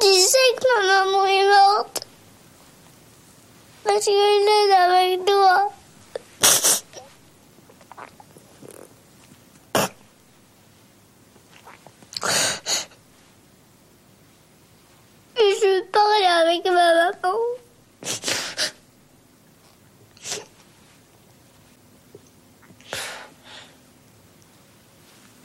[0.00, 2.06] Disais que ma maman est morte.
[3.84, 5.72] Parce qu'elle est avec toi.
[15.40, 17.38] Et je parlais avec ma maman.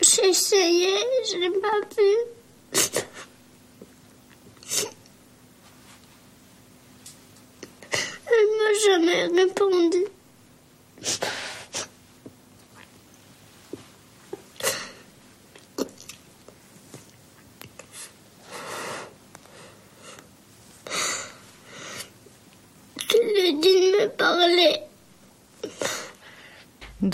[0.01, 0.95] J'ai essayé,
[1.31, 2.09] je n'ai pas pu.
[8.25, 10.03] Elle m'a jamais répondu.
[23.07, 24.73] Tu lui dis de me parler.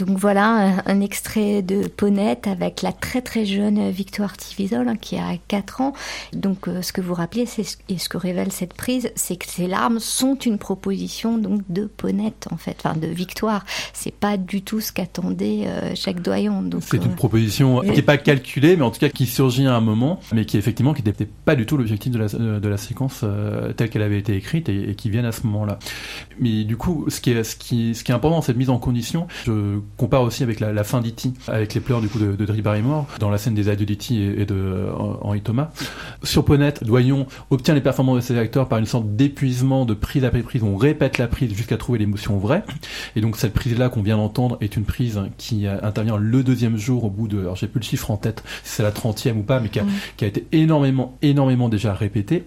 [0.05, 4.95] Donc voilà un, un extrait de Ponette avec la très très jeune Victoire Tivisol hein,
[4.99, 5.93] qui a 4 ans.
[6.33, 9.47] Donc euh, ce que vous rappelez ce- et ce que révèle cette prise, c'est que
[9.47, 13.65] ces larmes sont une proposition donc de Ponette en fait, enfin de Victoire.
[13.93, 16.61] C'est pas du tout ce qu'attendait euh, Jacques Doyon.
[16.61, 19.65] Donc C'est euh, une proposition qui n'est pas calculée, mais en tout cas qui surgit
[19.67, 22.27] à un moment, mais qui effectivement qui n'était pas du tout l'objectif de la,
[22.59, 25.45] de la séquence euh, telle qu'elle avait été écrite et, et qui vient à ce
[25.47, 25.79] moment-là.
[26.39, 28.69] Mais du coup, ce qui est, ce qui, ce qui est important dans cette mise
[28.69, 32.19] en condition, je compare aussi avec la, la fin d'E.T., avec les pleurs du coup
[32.19, 34.13] de, de Drew Barrymore, dans la scène des adieux d'E.T.
[34.13, 35.69] et, et de euh, Henri Thomas.
[36.23, 40.23] Sur Ponette, Doyon obtient les performances de ses acteurs par une sorte d'épuisement de prise
[40.23, 40.63] après prise.
[40.63, 42.63] On répète la prise jusqu'à trouver l'émotion vraie.
[43.15, 47.03] Et donc cette prise-là qu'on vient d'entendre est une prise qui intervient le deuxième jour
[47.03, 49.43] au bout de, alors j'ai plus le chiffre en tête, si c'est la trentième ou
[49.43, 49.85] pas, mais qui a,
[50.17, 52.43] qui a été énormément, énormément déjà répétée.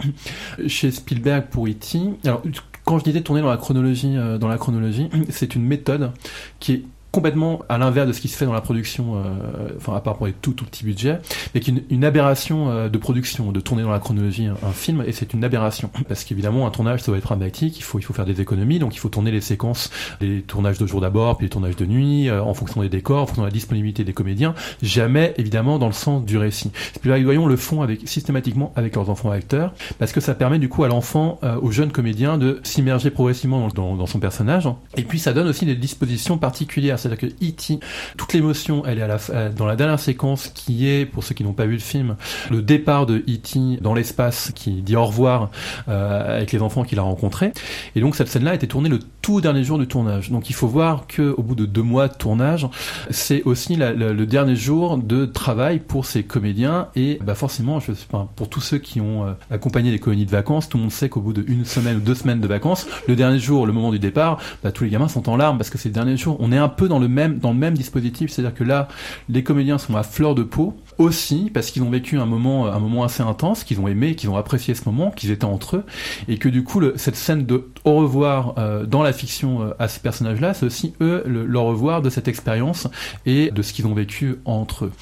[0.66, 2.42] Chez Spielberg pour E.T., alors
[2.84, 6.12] quand je disais tourner dans la chronologie, euh, dans la chronologie, c'est une méthode
[6.58, 6.82] qui est
[7.12, 10.16] complètement à l'inverse de ce qui se fait dans la production, euh, enfin à part
[10.16, 11.20] pour les tout tout petits budgets,
[11.54, 15.12] mais qui une, aberration euh, de production, de tourner dans la chronologie un, film, et
[15.12, 15.90] c'est une aberration.
[16.08, 18.78] Parce qu'évidemment un tournage ça doit être pragmatique, il faut il faut faire des économies,
[18.78, 19.90] donc il faut tourner les séquences,
[20.22, 23.22] les tournages de jour d'abord, puis les tournages de nuit, euh, en fonction des décors,
[23.22, 26.72] en fonction de la disponibilité des comédiens, jamais évidemment dans le sens du récit.
[27.04, 30.70] Et Doyon le font avec systématiquement avec leurs enfants acteurs, parce que ça permet du
[30.70, 34.66] coup à l'enfant, euh, au jeune comédien de s'immerger progressivement dans, dans, dans son personnage,
[34.96, 37.80] et puis ça donne aussi des dispositions particulières, c'est-à-dire que E.T.,
[38.16, 41.52] toute l'émotion, elle est euh, dans la dernière séquence qui est, pour ceux qui n'ont
[41.52, 42.16] pas vu le film,
[42.50, 43.78] le départ de E.T.
[43.80, 45.50] dans l'espace, qui dit au revoir
[45.88, 47.52] euh, avec les enfants qu'il a rencontrés.
[47.96, 50.30] Et donc cette scène-là a été tournée le tout dernier jour du tournage.
[50.30, 52.66] Donc il faut voir que au bout de deux mois de tournage,
[53.10, 56.88] c'est aussi le dernier jour de travail pour ces comédiens.
[56.96, 60.30] Et bah forcément, je, enfin, pour tous ceux qui ont euh, accompagné les colonies de
[60.30, 63.16] vacances, tout le monde sait qu'au bout d'une semaine ou deux semaines de vacances, le
[63.16, 65.78] dernier jour, le moment du départ, bah, tous les gamins sont en larmes parce que
[65.78, 66.36] c'est le dernier jour.
[66.40, 68.88] On est un peu dans le même dans le même dispositif, c'est-à-dire que là,
[69.28, 72.78] les comédiens sont à fleur de peau aussi parce qu'ils ont vécu un moment un
[72.78, 75.84] moment assez intense, qu'ils ont aimé, qu'ils ont apprécié ce moment, qu'ils étaient entre eux,
[76.28, 79.70] et que du coup le- cette scène de au revoir euh, dans la fiction euh,
[79.78, 82.86] à ces personnages-là, c'est aussi eux le, le revoir de cette expérience
[83.26, 84.92] et de ce qu'ils ont vécu entre eux.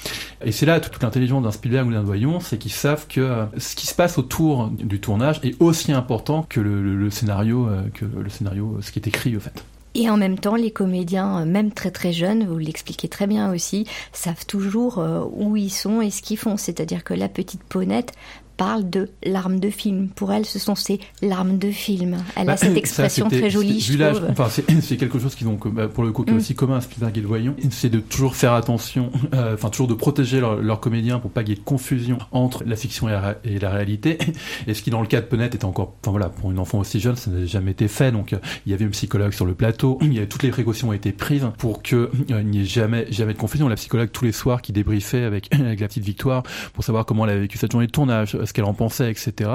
[0.43, 3.45] Et c'est là toute, l'intelligence d'un Spielberg ou d'un Doyon, c'est qu'ils savent que euh,
[3.57, 7.81] ce qui se passe autour du tournage est aussi important que le, le- scénario, euh,
[7.93, 9.63] que le scénario, ce qui est écrit au fait.
[9.93, 13.51] Et en même temps, les comédiens, euh, même très très jeunes, vous l'expliquez très bien
[13.51, 16.55] aussi, savent toujours euh, où ils sont et ce qu'ils font.
[16.55, 18.13] C'est-à-dire que la petite Ponette,
[18.57, 20.09] parle de larmes de film.
[20.09, 22.17] Pour elle, ce sont ses larmes de film.
[22.35, 24.27] Elle Bah, a cette ça, expression très jolie, je trouve.
[24.29, 24.49] Enfin,
[24.81, 26.37] c'est quelque chose qui donc bah, pour le coup qui est Mm.
[26.37, 29.87] aussi commun à Spielberg et le Voyant, c'est de toujours faire attention, euh, enfin toujours
[29.87, 33.07] de protéger leurs leur comédiens pour pas qu'il y ait de confusion entre la fiction
[33.09, 34.17] et la, ré- et la réalité.
[34.67, 36.79] Et ce qui dans le cas de Penette était encore, enfin voilà, pour une enfant
[36.79, 38.11] aussi jeune, ça n'a jamais été fait.
[38.11, 40.49] Donc euh, il y avait une psychologue sur le plateau, il y avait toutes les
[40.51, 43.67] précautions ont été prises pour que euh, il n'y ait jamais jamais de confusion.
[43.67, 46.43] La psychologue tous les soirs qui débriefait avec, avec la petite Victoire
[46.73, 49.49] pour savoir comment elle avait vécu cette journée de tournage, ce qu'elle en pensait, etc.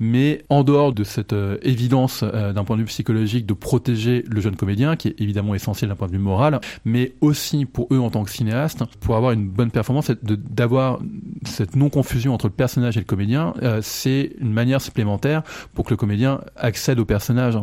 [0.00, 4.24] Mais en dehors de cette euh, évidence euh, d'un point de vue psychologique de protéger
[4.28, 7.88] le jeune comédien, qui est évidemment essentiel d'un point de vue moral, mais aussi pour
[7.92, 10.98] eux en tant que cinéastes, pour avoir une bonne performance, d'avoir
[11.44, 15.42] cette non-confusion entre le personnage et le comédien, euh, c'est une manière supplémentaire
[15.74, 17.58] pour que le comédien accède au personnage.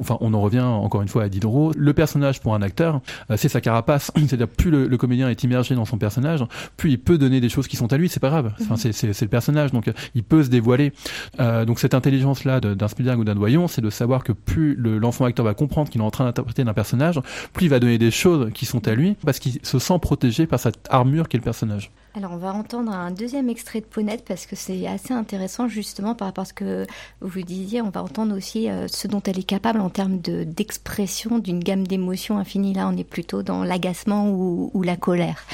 [0.00, 1.72] Enfin, on en revient encore une fois à Diderot.
[1.76, 3.00] Le personnage pour un acteur,
[3.30, 4.10] euh, c'est sa carapace.
[4.16, 6.44] C'est-à-dire plus le, le comédien est immergé dans son personnage,
[6.76, 8.08] plus il peut donner des choses qui sont à lui.
[8.08, 8.52] C'est pas grave.
[8.60, 10.92] Enfin, c'est- c'est le personnage, donc euh, il peut se dévoiler.
[11.40, 14.98] Euh, donc cette intelligence-là d'un Spielberg ou d'un Doyon, c'est de savoir que plus le-
[14.98, 17.20] l'enfant acteur va comprendre qu'il est en train d'interpréter d'un personnage,
[17.52, 20.46] plus il va donner des choses qui sont à lui, parce qu'il se sent protégé
[20.46, 21.90] par cette armure qu'est le personnage.
[22.14, 26.14] Alors, on va entendre un deuxième extrait de Ponette parce que c'est assez intéressant justement
[26.16, 26.86] par rapport à ce que
[27.20, 27.80] vous disiez.
[27.80, 31.60] On va entendre aussi euh, ce dont elle est capable en termes de- d'expression d'une
[31.62, 32.72] gamme d'émotions infinies.
[32.74, 35.44] Là, on est plutôt dans l'agacement ou, ou la colère.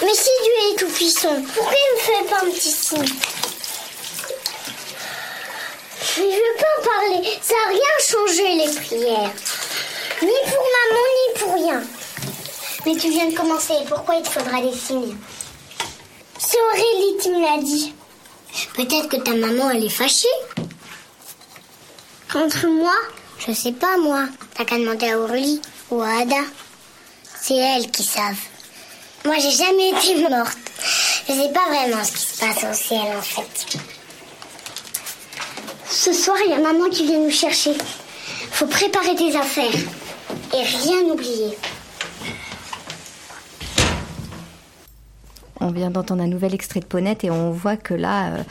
[0.00, 3.14] Mais si Dieu est tout puissant, pourquoi il me fait pas un petit signe
[6.18, 9.32] Mais je veux pas en parler, ça a rien changé les prières.
[10.22, 11.82] Ni pour maman, ni pour rien.
[12.86, 15.16] Mais tu viens de commencer, pourquoi il te faudra des signes
[16.38, 17.92] C'est Aurélie qui me l'a dit.
[18.74, 20.28] Peut-être que ta maman, elle est fâchée.
[22.32, 22.94] Contre moi
[23.38, 24.26] Je sais pas, moi.
[24.54, 26.42] T'as qu'à demander à Aurélie ou à Ada.
[27.40, 28.47] C'est elles qui savent.
[29.24, 30.58] Moi, j'ai jamais été morte.
[31.28, 33.78] Je sais pas vraiment ce qui se passe au ciel, en fait.
[35.90, 37.72] Ce soir, il y a maman qui vient nous chercher.
[38.50, 39.80] Faut préparer tes affaires
[40.54, 41.56] et rien oublier.
[45.60, 48.42] On vient d'entendre un nouvel extrait de Ponette et on voit que là, euh,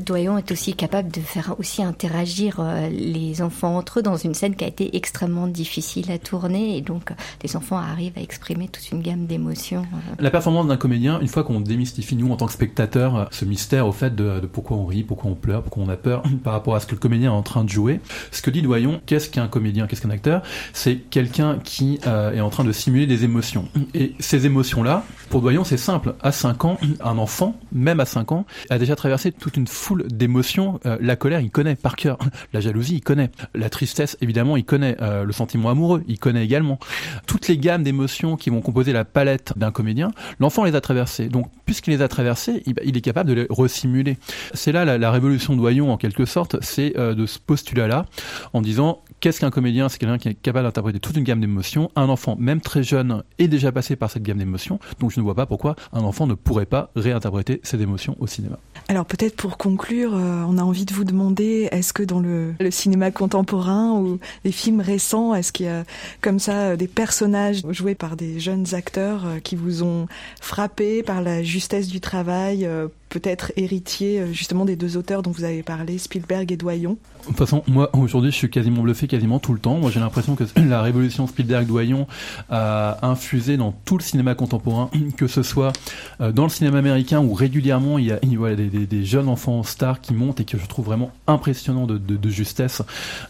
[0.00, 4.34] Doyon est aussi capable de faire aussi interagir euh, les enfants entre eux dans une
[4.34, 8.20] scène qui a été extrêmement difficile à tourner et donc euh, les enfants arrivent à
[8.20, 9.82] exprimer toute une gamme d'émotions.
[9.82, 10.14] euh.
[10.18, 13.44] La performance d'un comédien, une fois qu'on démystifie, nous, en tant que spectateurs, euh, ce
[13.44, 16.22] mystère au fait de, de pourquoi on rit, pourquoi on pleure, pourquoi on a peur,
[16.44, 18.00] par rapport à ce que le comédien est en train de jouer,
[18.30, 20.42] ce que dit Doyon, qu'est-ce qu'un comédien, qu'est-ce qu'un acteur?
[20.72, 23.68] C'est quelqu'un qui euh, est en train de simuler des émotions.
[23.94, 26.14] Et ces émotions-là, pour Doyon, c'est simple.
[26.22, 30.04] À 5 ans, un enfant, même à 5 ans, a déjà traversé toute une foule
[30.08, 30.80] d'émotions.
[30.84, 32.18] Euh, la colère, il connaît par cœur.
[32.52, 33.30] La jalousie, il connaît.
[33.54, 34.96] La tristesse, évidemment, il connaît.
[35.00, 36.80] Euh, le sentiment amoureux, il connaît également.
[37.28, 41.28] Toutes les gammes d'émotions qui vont composer la palette d'un comédien, l'enfant les a traversées.
[41.28, 44.18] Donc, puisqu'il les a traversées, il, il est capable de les resimuler.
[44.54, 48.06] C'est là la, la révolution Doyon, en quelque sorte, c'est euh, de ce postulat-là,
[48.54, 49.88] en disant qu'est-ce qu'un comédien?
[49.88, 51.92] C'est quelqu'un qui est capable d'interpréter toute une gamme d'émotions.
[51.94, 54.80] Un enfant, même très jeune, est déjà passé par cette gamme d'émotions.
[54.98, 58.26] Donc, je ne vois pas pourquoi un enfant ne pourrait pas réinterpréter ces émotions au
[58.26, 58.58] cinéma.
[59.04, 63.10] Peut-être pour conclure, euh, on a envie de vous demander, est-ce que dans le, cinéma
[63.10, 65.84] contemporain ou les films récents, est-ce qu'il y a
[66.20, 70.06] comme ça euh, des personnages joués par des jeunes acteurs euh, qui vous ont
[70.40, 72.68] frappé par la justesse du travail,
[73.08, 77.26] peut-être héritier euh, justement des deux auteurs dont vous avez parlé, Spielberg et Doyon De
[77.28, 79.76] toute façon, moi aujourd'hui, je suis quasiment bluffé quasiment tout le temps.
[79.78, 82.06] Moi, j'ai l'impression que la révolution Spielberg-Doyon
[82.50, 85.72] a infusé dans tout le cinéma contemporain, que ce soit
[86.20, 89.04] euh, dans le cinéma américain où régulièrement il y a, il y a des, des-
[89.04, 92.82] jeunes enfants stars qui montent et que je trouve vraiment impressionnant de, de- de justesse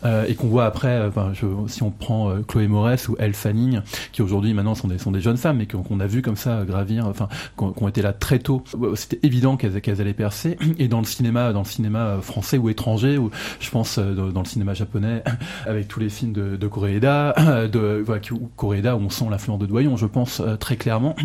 [0.05, 0.89] euh, et qu'on voit après.
[0.89, 3.81] euh, enfin, je- si on prend Chloé Moretz ou Elle Fanning,
[4.13, 6.65] qui aujourd'hui maintenant sont des, sont des jeunes femmes, mais qu'on a vu comme ça
[6.67, 8.65] gravir, enfin, qu'on qu'on été là très tôt.
[8.95, 10.57] C'était évident qu'elles qu'elles allaient percer.
[10.79, 14.15] Et dans le cinéma, dans le cinéma euh, français ou étranger, ou je pense euh,
[14.31, 15.23] dans le cinéma japonais,
[15.67, 17.35] avec tous les films de, de Koreeda,
[17.73, 21.17] de voilà, où on sent l'influence de Doyon, je pense euh, très clairement.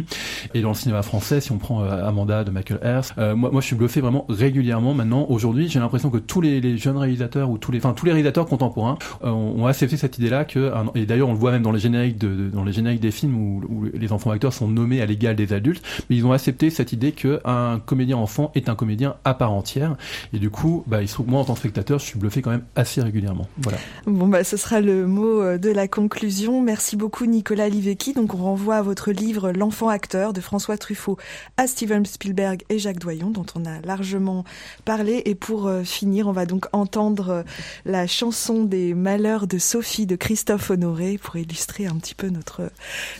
[0.53, 2.79] Et dans le cinéma français, si on prend Amanda de Michael
[3.17, 5.25] euh, moi, moi je suis bluffé vraiment régulièrement maintenant.
[5.29, 8.45] Aujourd'hui, j'ai l'impression que tous les, jeunes réalisateurs ou tous les, enfin tous les réalisateurs
[8.45, 12.17] contemporains ont, accepté cette idée-là que, et d'ailleurs on le voit même dans les génériques
[12.17, 15.35] de, dans les génériques des films où, où les enfants acteurs sont nommés à l'égal
[15.35, 18.75] des adultes, mais ils ont accepté cette idée que un comédien en l'enfant est un
[18.75, 19.97] comédien à part entière.
[20.33, 22.17] Et du coup, bah, il se trouve que moi, en tant que spectateur, je suis
[22.17, 23.47] bluffé quand même assez régulièrement.
[23.57, 23.77] Voilà.
[24.05, 26.61] Bon, bah, ce sera le mot euh, de la conclusion.
[26.61, 28.13] Merci beaucoup, Nicolas Livecki.
[28.13, 31.17] Donc, on renvoie à votre livre L'enfant acteur de François Truffaut
[31.57, 34.45] à Steven Spielberg et Jacques Doyon, dont on a largement
[34.85, 35.23] parlé.
[35.25, 37.43] Et pour euh, finir, on va donc entendre euh,
[37.83, 42.71] la chanson des malheurs de Sophie de Christophe Honoré pour illustrer un petit peu notre,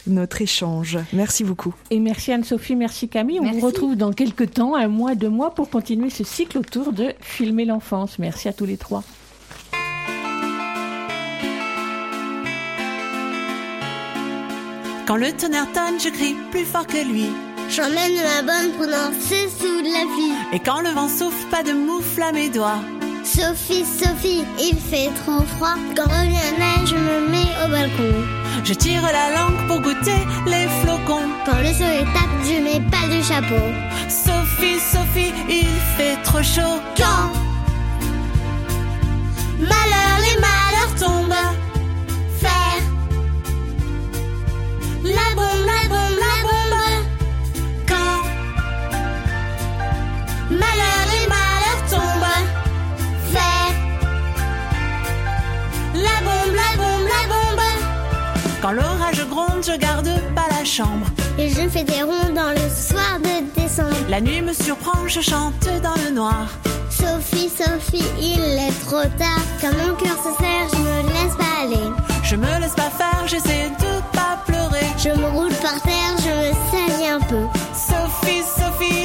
[0.08, 1.00] notre échange.
[1.12, 1.76] Merci beaucoup.
[1.90, 3.42] Et merci Anne-Sophie, merci Camille.
[3.42, 6.94] On vous retrouve dans quelques temps, un mois, deux mois, pour continuer ce cycle autour
[6.94, 8.20] de filmer l'enfance.
[8.20, 9.04] Merci à tous les trois.
[15.08, 17.28] Quand le tonnerre tonne, je crie plus fort que lui.
[17.70, 20.34] J'emmène ma bonne pour danser sous la pluie.
[20.54, 22.80] Et quand le vent souffle, pas de moufle à mes doigts.
[23.24, 25.76] Sophie, Sophie, il fait trop froid.
[25.96, 28.41] Quand revient la neige, je me mets au balcon.
[28.64, 31.30] Je tire la langue pour goûter les flocons.
[31.46, 33.66] Quand le soleil tape, je mets pas de chapeau.
[34.08, 36.80] Sophie, Sophie, il fait trop chaud.
[36.98, 37.51] Quand
[58.62, 61.08] Quand l'orage gronde, je garde pas la chambre.
[61.40, 63.96] Et je fais des ronds dans le soir de décembre.
[64.08, 66.48] La nuit me surprend, je chante dans le noir.
[66.92, 69.42] Sophie, Sophie, il est trop tard.
[69.60, 71.90] Quand mon cœur se serre, je me laisse pas aller.
[72.24, 74.86] Je me laisse pas faire, j'essaie de pas pleurer.
[74.98, 77.48] Je me roule par terre, je me saigne un peu.
[77.74, 79.01] Sophie, Sophie,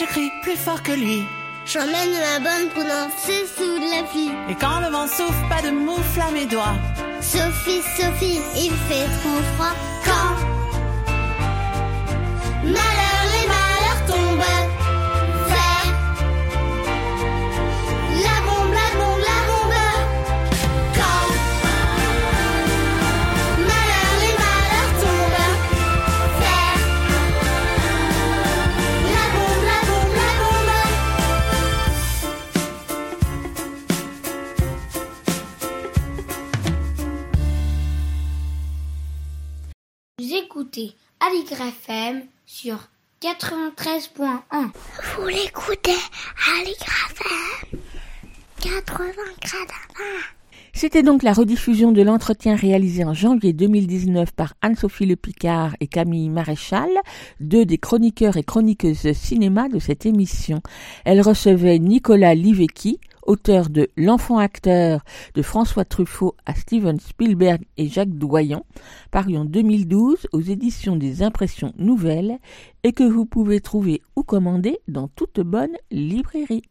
[0.00, 1.22] je crie plus fort que lui.
[1.66, 4.30] J'emmène ma bonne pour danser sous la pluie.
[4.48, 6.76] Et quand le vent souffle, pas de moufle à mes doigts.
[7.20, 9.89] Sophie, Sophie, il fait trop froid.
[42.62, 42.90] Sur
[43.22, 44.28] 93.1.
[45.16, 45.96] Vous l'écoutez
[46.58, 47.80] Aligre FM
[48.60, 49.12] 80
[50.74, 55.86] C'était donc la rediffusion de l'entretien réalisé en janvier 2019 par Anne-Sophie Le Picard et
[55.86, 56.90] Camille Maréchal,
[57.40, 60.60] deux des chroniqueurs et chroniqueuses cinéma de cette émission.
[61.06, 63.00] Elle recevait Nicolas Livecki,
[63.30, 65.04] auteur de L'enfant acteur
[65.34, 68.64] de François Truffaut à Steven Spielberg et Jacques Doyon,
[69.12, 72.38] paru en 2012 aux éditions des Impressions Nouvelles
[72.82, 76.62] et que vous pouvez trouver ou commander dans toute bonne librairie.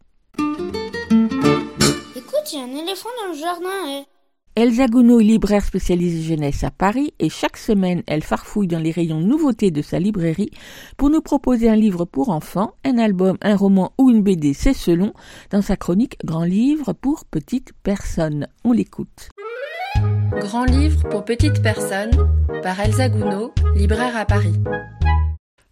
[2.14, 4.02] Écoute, il y a un éléphant dans le jardin.
[4.02, 4.19] eh.
[4.56, 8.90] Elsa Gounod est libraire spécialisée jeunesse à Paris et chaque semaine elle farfouille dans les
[8.90, 10.50] rayons nouveautés de sa librairie
[10.96, 14.74] pour nous proposer un livre pour enfants, un album, un roman ou une BD, c'est
[14.74, 15.12] selon,
[15.50, 18.48] dans sa chronique Grand livre pour petites personnes.
[18.64, 19.28] On l'écoute.
[20.32, 22.10] Grand livre pour petites personnes
[22.64, 24.54] par Elsa Gounod, libraire à Paris.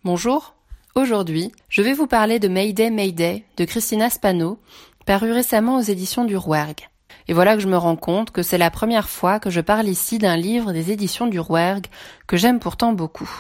[0.05, 0.55] Bonjour,
[0.95, 4.61] aujourd'hui je vais vous parler de Mayday Mayday de Christina Spano,
[5.05, 6.87] paru récemment aux éditions du Rouergue.
[7.29, 9.87] Et voilà que je me rends compte que c'est la première fois que je parle
[9.87, 11.87] ici d'un livre des éditions du Rouergue
[12.27, 13.31] que j'aime pourtant beaucoup.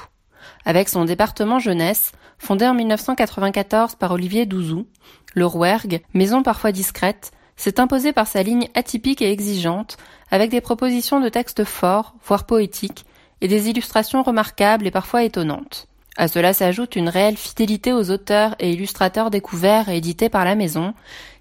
[0.66, 4.86] Avec son département jeunesse, fondé en 1994 par Olivier Douzou,
[5.34, 9.97] le Rouergue, maison parfois discrète, s'est imposé par sa ligne atypique et exigeante,
[10.30, 13.05] avec des propositions de textes forts, voire poétiques,
[13.41, 15.89] et des illustrations remarquables et parfois étonnantes.
[16.16, 20.57] À cela s'ajoute une réelle fidélité aux auteurs et illustrateurs découverts et édités par la
[20.57, 20.93] maison,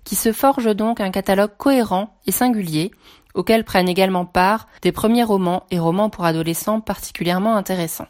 [0.08, 2.92] qui se forge donc un catalogue cohérent et singulier,
[3.34, 8.08] auquel prennent également part des premiers romans et romans pour adolescents particulièrement intéressants.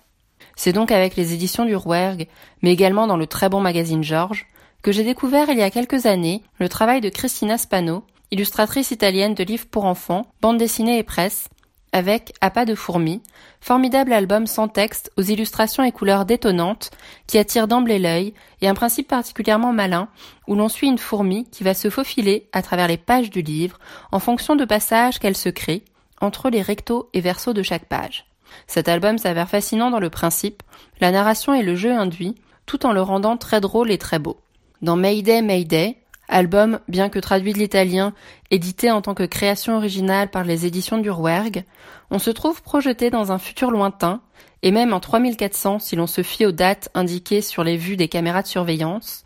[0.56, 2.28] C'est donc avec les éditions du Rouergue,
[2.62, 4.46] mais également dans le très bon magazine Georges,
[4.84, 9.34] que j'ai découvert il y a quelques années le travail de Christina Spano, illustratrice italienne
[9.34, 11.50] de livres pour enfants, bande dessinée et presse,
[11.94, 13.22] avec À pas de fourmi,
[13.62, 16.92] formidable album sans texte aux illustrations et couleurs détonnantes
[17.28, 20.10] qui attirent d'emblée l'œil et un principe particulièrement malin
[20.48, 23.80] où l'on suit une fourmi qui va se faufiler à travers les pages du livre
[24.12, 25.84] en fonction de passages qu'elle se crée
[26.22, 28.26] entre les rectos et versos de chaque page.
[28.66, 30.64] Cet album s'avère fascinant dans le principe,
[31.00, 32.36] la narration et le jeu induit,
[32.66, 34.38] tout en le rendant très drôle et très beau.
[34.82, 35.98] Dans Mayday Mayday,
[36.28, 38.14] album bien que traduit de l'italien,
[38.52, 41.64] édité en tant que création originale par les éditions du Rouergue,
[42.12, 44.22] on se trouve projeté dans un futur lointain,
[44.64, 48.08] et même en 3400 si l'on se fie aux dates indiquées sur les vues des
[48.08, 49.24] caméras de surveillance,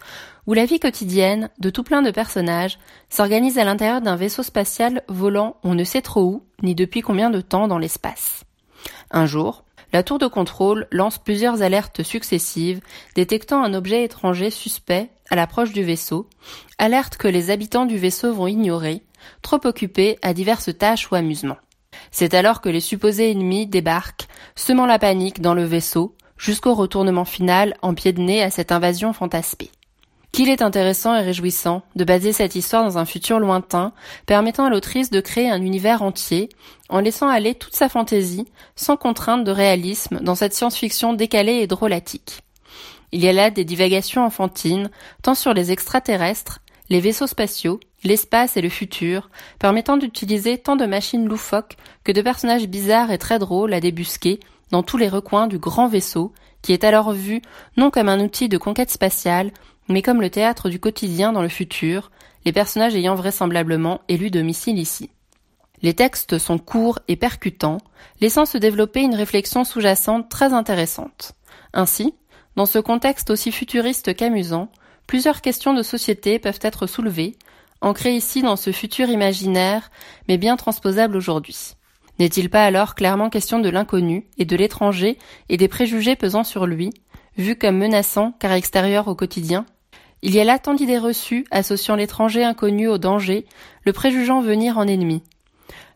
[0.48, 2.80] où la vie quotidienne de tout plein de personnages
[3.10, 7.30] s'organise à l'intérieur d'un vaisseau spatial volant on ne sait trop où, ni depuis combien
[7.30, 8.44] de temps dans l'espace.
[9.12, 9.61] Un jour,
[9.94, 12.82] la tour de contrôle lance plusieurs alertes successives
[13.16, 16.30] détectant un objet étranger suspect à l'approche du vaisseau,
[16.78, 19.04] alerte que les habitants du vaisseau vont ignorer,
[19.42, 21.58] trop occupés à diverses tâches ou amusements.
[22.12, 27.26] C'est alors que les supposés ennemis débarquent, semant la panique dans le vaisseau, jusqu'au retournement
[27.26, 29.72] final en pied de nez à cette invasion fantasmée.
[30.32, 33.92] Qu'il est intéressant et réjouissant de baser cette histoire dans un futur lointain,
[34.26, 36.48] permettant à l'autrice de créer un univers entier,
[36.88, 41.68] en laissant aller toute sa fantaisie, sans contrainte de réalisme, dans cette science-fiction décalée et
[41.68, 42.42] drôlatique.
[43.12, 44.90] Il y a là des divagations enfantines,
[45.22, 46.60] tant sur les extraterrestres,
[46.90, 49.30] les vaisseaux spatiaux, l'espace et le futur,
[49.60, 51.76] permettant d'utiliser tant de machines loufoques
[52.06, 54.40] que de personnages bizarres et très drôles à débusquer
[54.72, 57.42] dans tous les recoins du grand vaisseau, qui est alors vu
[57.76, 59.52] non comme un outil de conquête spatiale,
[59.92, 62.12] mais comme le théâtre du quotidien dans le futur,
[62.46, 65.10] les personnages ayant vraisemblablement élu domicile ici.
[65.82, 67.80] Les textes sont courts et percutants,
[68.20, 71.34] laissant se développer une réflexion sous-jacente très intéressante.
[71.74, 72.14] Ainsi,
[72.56, 74.70] dans ce contexte aussi futuriste qu'amusant,
[75.08, 77.36] plusieurs questions de société peuvent être soulevées,
[77.82, 79.90] ancrées ici dans ce futur imaginaire,
[80.28, 81.76] mais bien transposable aujourd'hui.
[82.20, 85.18] N'est-il pas alors clairement question de l'inconnu et de l'étranger
[85.50, 86.92] et des préjugés pesant sur lui,
[87.38, 89.66] vu comme menaçant car extérieur au quotidien?
[90.24, 93.46] Il y a là tant d'idées reçues associant l'étranger inconnu au danger,
[93.86, 95.24] le préjugeant venir en ennemi.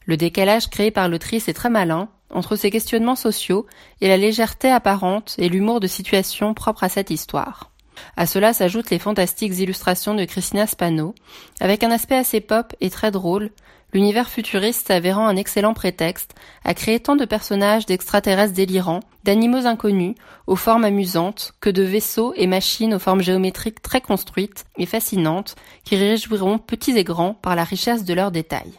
[0.05, 3.67] Le décalage créé par l'autrice est très malin, entre ces questionnements sociaux
[4.01, 7.71] et la légèreté apparente et l'humour de situation propre à cette histoire.
[8.17, 11.15] À cela s'ajoutent les fantastiques illustrations de Christina Spano,
[11.59, 13.51] avec un aspect assez pop et très drôle,
[13.93, 20.15] l'univers futuriste s'avérant un excellent prétexte à créer tant de personnages d'extraterrestres délirants, d'animaux inconnus,
[20.47, 25.55] aux formes amusantes, que de vaisseaux et machines aux formes géométriques très construites et fascinantes,
[25.83, 28.73] qui réjouiront petits et grands par la richesse de leurs détails.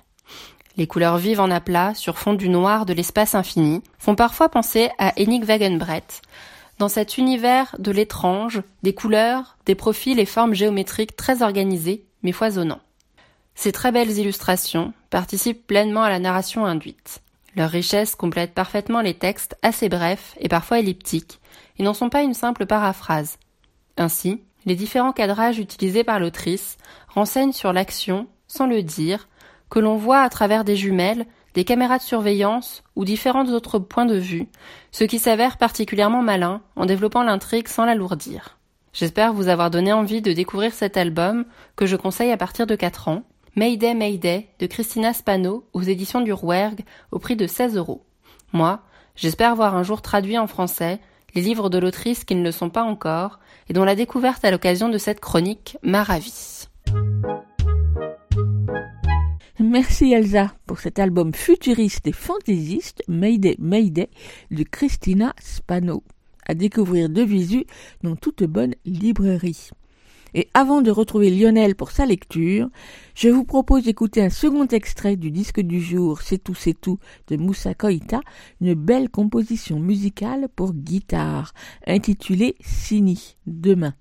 [0.76, 4.90] Les couleurs vives en aplat, sur fond du noir de l'espace infini, font parfois penser
[4.98, 6.20] à Henning Wagenbrett,
[6.78, 12.32] dans cet univers de l'étrange, des couleurs, des profils et formes géométriques très organisés, mais
[12.32, 12.80] foisonnants.
[13.57, 17.22] Ces très belles illustrations participent pleinement à la narration induite.
[17.57, 21.40] Leur richesse complète parfaitement les textes assez brefs et parfois elliptiques,
[21.78, 23.38] et n'en sont pas une simple paraphrase.
[23.96, 26.76] Ainsi, les différents cadrages utilisés par l'autrice
[27.09, 29.26] renseignent sur l'action, sans le dire,
[29.70, 34.04] que l'on voit à travers des jumelles, des caméras de surveillance ou différents autres points
[34.04, 34.48] de vue,
[34.92, 38.59] ce qui s'avère particulièrement malin en développant l'intrigue sans l'alourdir.
[38.92, 42.76] J'espère vous avoir donné envie de découvrir cet album que je conseille à partir de
[42.76, 43.24] 4 ans,
[43.59, 48.04] Mayday Mayday de Christina Spano aux éditions du Rouergue au prix de 16 euros.
[48.52, 48.82] Moi,
[49.14, 51.00] j'espère voir un jour traduit en français
[51.34, 53.40] les livres de l'autrice qui ne le sont pas encore
[53.70, 56.66] et dont la découverte à l'occasion de cette chronique m'a ravie.
[59.59, 64.11] Merci Elsa pour cet album futuriste et fantaisiste Mayday Mayday
[64.50, 66.04] de Christina Spano,
[66.46, 67.64] à découvrir de visu
[68.02, 69.70] dans toute bonne librairie.
[70.39, 72.68] Et avant de retrouver Lionel pour sa lecture,
[73.14, 76.99] je vous propose d'écouter un second extrait du disque du jour C'est tout, c'est tout
[77.28, 78.20] de Moussa Koïta,
[78.61, 81.55] une belle composition musicale pour guitare,
[81.87, 83.95] intitulée Sini, demain.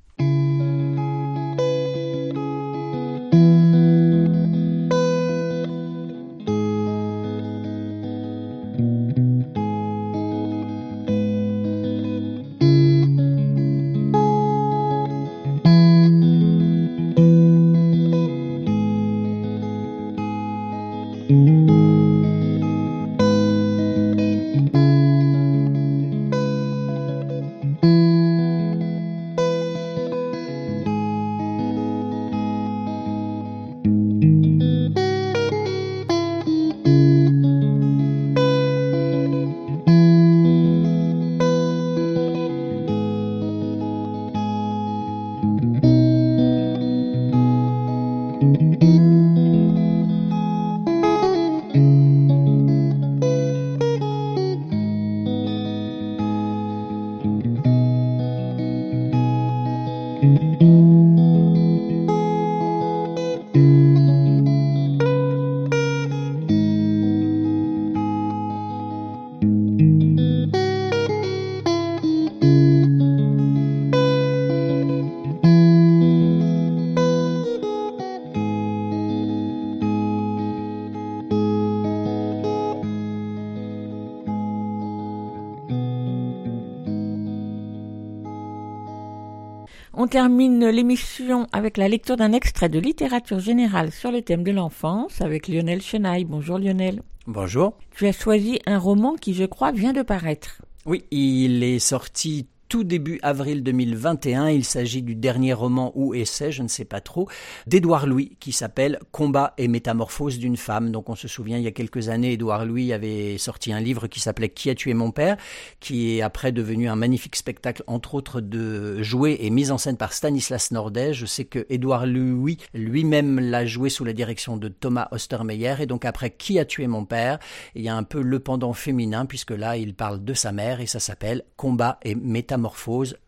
[90.15, 95.19] Termine l'émission avec la lecture d'un extrait de littérature générale sur le thème de l'enfance
[95.19, 96.23] avec Lionel Chenaille.
[96.23, 97.01] Bonjour Lionel.
[97.27, 97.73] Bonjour.
[97.91, 100.61] Tu as choisi un roman qui, je crois, vient de paraître.
[100.85, 104.49] Oui, il est sorti tout début avril 2021.
[104.49, 107.27] Il s'agit du dernier roman ou essai, je ne sais pas trop,
[107.67, 110.91] d'Édouard Louis qui s'appelle Combat et métamorphose d'une femme.
[110.91, 114.07] Donc on se souvient, il y a quelques années, Édouard Louis avait sorti un livre
[114.07, 115.37] qui s'appelait Qui a tué mon père,
[115.79, 119.97] qui est après devenu un magnifique spectacle, entre autres de joué et mise en scène
[119.97, 121.13] par Stanislas Nordet.
[121.13, 125.75] Je sais que Édouard Louis lui-même l'a joué sous la direction de Thomas Ostermeyer.
[125.79, 127.39] Et donc après Qui a tué mon père,
[127.75, 130.81] il y a un peu le pendant féminin puisque là il parle de sa mère
[130.81, 132.54] et ça s'appelle Combat et métamorphose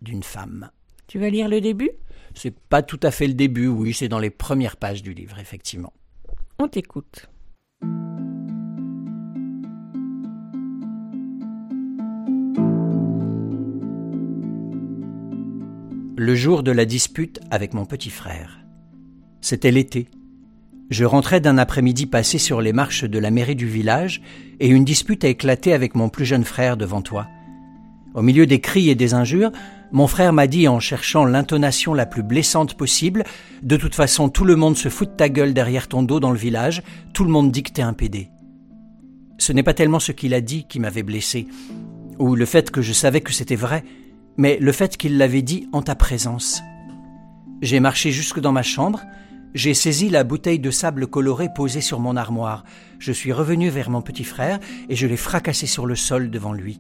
[0.02, 0.70] d'une femme.
[1.08, 1.92] Tu vas lire le début?
[2.34, 5.40] C'est pas tout à fait le début, oui, c'est dans les premières pages du livre,
[5.40, 5.94] effectivement.
[6.60, 7.30] On t'écoute.
[16.20, 18.60] Le jour de la dispute avec mon petit frère.
[19.40, 20.08] C'était l'été.
[20.90, 24.22] Je rentrais d'un après-midi passé sur les marches de la mairie du village
[24.60, 27.28] et une dispute a éclaté avec mon plus jeune frère devant toi.
[28.18, 29.52] Au milieu des cris et des injures,
[29.92, 33.24] mon frère m'a dit en cherchant l'intonation la plus blessante possible,
[33.62, 36.32] de toute façon tout le monde se fout de ta gueule derrière ton dos dans
[36.32, 36.82] le village,
[37.14, 38.32] tout le monde dit un pédé.
[39.38, 41.46] Ce n'est pas tellement ce qu'il a dit qui m'avait blessé,
[42.18, 43.84] ou le fait que je savais que c'était vrai,
[44.36, 46.64] mais le fait qu'il l'avait dit en ta présence.
[47.62, 49.04] J'ai marché jusque dans ma chambre,
[49.54, 52.64] j'ai saisi la bouteille de sable coloré posée sur mon armoire,
[52.98, 54.58] je suis revenu vers mon petit frère
[54.90, 56.80] et je l'ai fracassé sur le sol devant lui.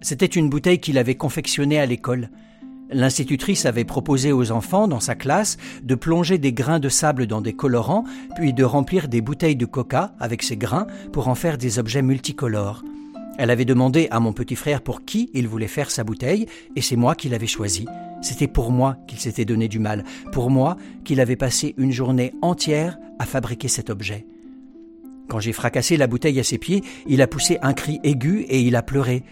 [0.00, 2.30] C'était une bouteille qu'il avait confectionnée à l'école.
[2.90, 7.42] L'institutrice avait proposé aux enfants, dans sa classe, de plonger des grains de sable dans
[7.42, 8.04] des colorants,
[8.36, 12.02] puis de remplir des bouteilles de coca avec ces grains pour en faire des objets
[12.02, 12.82] multicolores.
[13.38, 16.46] Elle avait demandé à mon petit frère pour qui il voulait faire sa bouteille,
[16.76, 17.86] et c'est moi qui l'avais choisi.
[18.22, 22.32] C'était pour moi qu'il s'était donné du mal, pour moi qu'il avait passé une journée
[22.40, 24.26] entière à fabriquer cet objet.
[25.28, 28.60] Quand j'ai fracassé la bouteille à ses pieds, il a poussé un cri aigu et
[28.60, 29.22] il a pleuré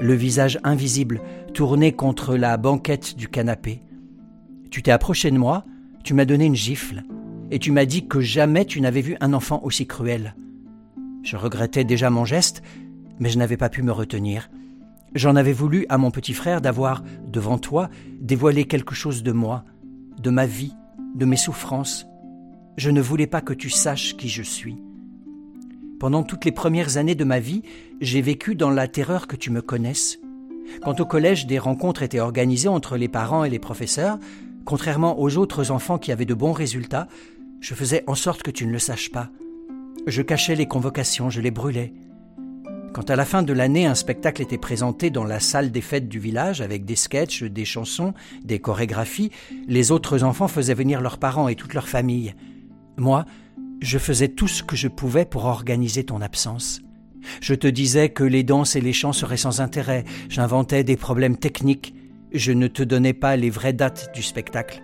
[0.00, 1.20] le visage invisible
[1.54, 3.82] tourné contre la banquette du canapé.
[4.70, 5.64] Tu t'es approché de moi,
[6.04, 7.02] tu m'as donné une gifle,
[7.50, 10.34] et tu m'as dit que jamais tu n'avais vu un enfant aussi cruel.
[11.22, 12.62] Je regrettais déjà mon geste,
[13.18, 14.50] mais je n'avais pas pu me retenir.
[15.14, 17.88] J'en avais voulu à mon petit frère d'avoir, devant toi,
[18.20, 19.64] dévoilé quelque chose de moi,
[20.20, 20.74] de ma vie,
[21.14, 22.06] de mes souffrances.
[22.76, 24.76] Je ne voulais pas que tu saches qui je suis.
[25.98, 27.62] Pendant toutes les premières années de ma vie,
[28.00, 30.20] j'ai vécu dans la terreur que tu me connaisses.
[30.82, 34.18] Quand au collège des rencontres étaient organisées entre les parents et les professeurs,
[34.64, 37.08] contrairement aux autres enfants qui avaient de bons résultats,
[37.60, 39.30] je faisais en sorte que tu ne le saches pas.
[40.06, 41.92] Je cachais les convocations, je les brûlais.
[42.92, 46.08] Quand à la fin de l'année un spectacle était présenté dans la salle des fêtes
[46.08, 49.32] du village avec des sketchs, des chansons, des chorégraphies,
[49.66, 52.34] les autres enfants faisaient venir leurs parents et toute leur famille.
[52.96, 53.24] Moi,
[53.80, 56.80] je faisais tout ce que je pouvais pour organiser ton absence.
[57.40, 61.36] Je te disais que les danses et les chants seraient sans intérêt, j'inventais des problèmes
[61.36, 61.94] techniques,
[62.32, 64.82] je ne te donnais pas les vraies dates du spectacle.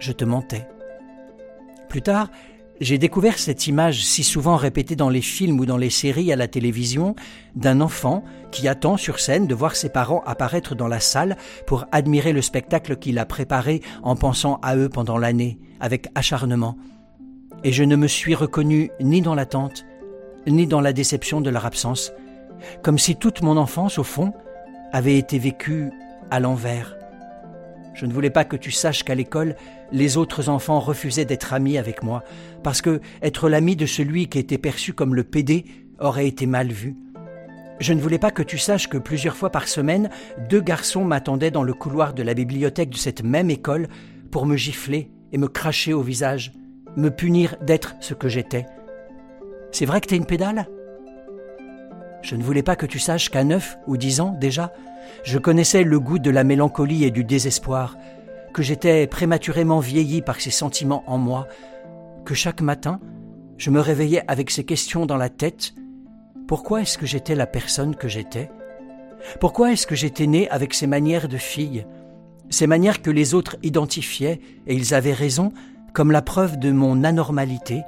[0.00, 0.66] Je te mentais.
[1.88, 2.30] Plus tard,
[2.80, 6.36] j'ai découvert cette image si souvent répétée dans les films ou dans les séries à
[6.36, 7.14] la télévision
[7.54, 11.86] d'un enfant qui attend sur scène de voir ses parents apparaître dans la salle pour
[11.92, 16.76] admirer le spectacle qu'il a préparé en pensant à eux pendant l'année, avec acharnement
[17.64, 19.84] et je ne me suis reconnu ni dans l'attente,
[20.46, 22.12] ni dans la déception de leur absence,
[22.82, 24.32] comme si toute mon enfance, au fond,
[24.92, 25.90] avait été vécue
[26.30, 26.96] à l'envers.
[27.94, 29.54] Je ne voulais pas que tu saches qu'à l'école,
[29.92, 32.24] les autres enfants refusaient d'être amis avec moi,
[32.62, 35.64] parce que être l'ami de celui qui était perçu comme le pédé
[35.98, 36.96] aurait été mal vu.
[37.80, 40.08] Je ne voulais pas que tu saches que plusieurs fois par semaine,
[40.48, 43.88] deux garçons m'attendaient dans le couloir de la bibliothèque de cette même école
[44.30, 46.52] pour me gifler et me cracher au visage
[46.96, 48.66] me punir d'être ce que j'étais.
[49.70, 50.66] C'est vrai que t'es une pédale?
[52.22, 54.72] Je ne voulais pas que tu saches qu'à neuf ou dix ans déjà,
[55.24, 57.96] je connaissais le goût de la mélancolie et du désespoir,
[58.52, 61.48] que j'étais prématurément vieilli par ces sentiments en moi,
[62.24, 63.00] que chaque matin,
[63.56, 65.74] je me réveillais avec ces questions dans la tête.
[66.46, 68.50] Pourquoi est-ce que j'étais la personne que j'étais?
[69.40, 71.86] Pourquoi est-ce que j'étais né avec ces manières de fille?
[72.50, 75.52] Ces manières que les autres identifiaient, et ils avaient raison,
[75.92, 77.82] comme la preuve de mon anormalité.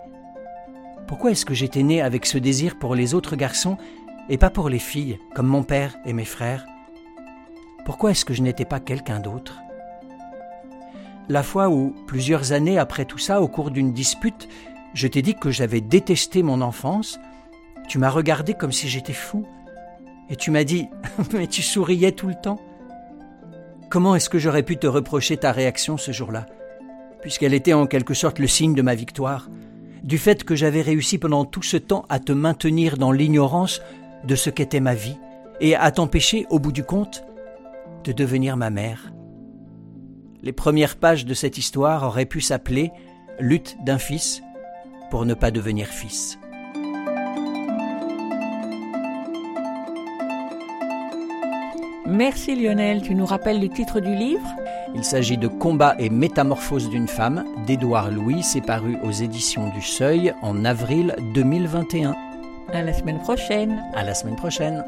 [1.06, 3.78] Pourquoi est-ce que j'étais né avec ce désir pour les autres garçons
[4.28, 6.66] et pas pour les filles, comme mon père et mes frères?
[7.84, 9.60] Pourquoi est-ce que je n'étais pas quelqu'un d'autre?
[11.28, 14.48] La fois où, plusieurs années après tout ça, au cours d'une dispute,
[14.92, 17.18] je t'ai dit que j'avais détesté mon enfance,
[17.88, 19.46] tu m'as regardé comme si j'étais fou,
[20.28, 20.88] et tu m'as dit
[21.32, 22.60] Mais tu souriais tout le temps.
[23.90, 26.46] Comment est-ce que j'aurais pu te reprocher ta réaction ce jour-là?
[27.24, 29.48] Puisqu'elle était en quelque sorte le signe de ma victoire,
[30.02, 33.80] du fait que j'avais réussi pendant tout ce temps à te maintenir dans l'ignorance
[34.24, 35.16] de ce qu'était ma vie,
[35.58, 37.24] et à t'empêcher, au bout du compte,
[38.04, 39.10] de devenir ma mère.
[40.42, 42.90] Les premières pages de cette histoire auraient pu s'appeler
[43.40, 44.42] Lutte d'un fils
[45.10, 46.38] pour ne pas devenir fils.
[52.06, 54.46] Merci Lionel, tu nous rappelles le titre du livre?
[54.94, 59.82] Il s'agit de Combat et métamorphose d'une femme d'Édouard Louis, c'est paru aux éditions du
[59.82, 62.14] Seuil en avril 2021.
[62.72, 63.82] À la semaine prochaine.
[63.94, 64.84] À la semaine prochaine.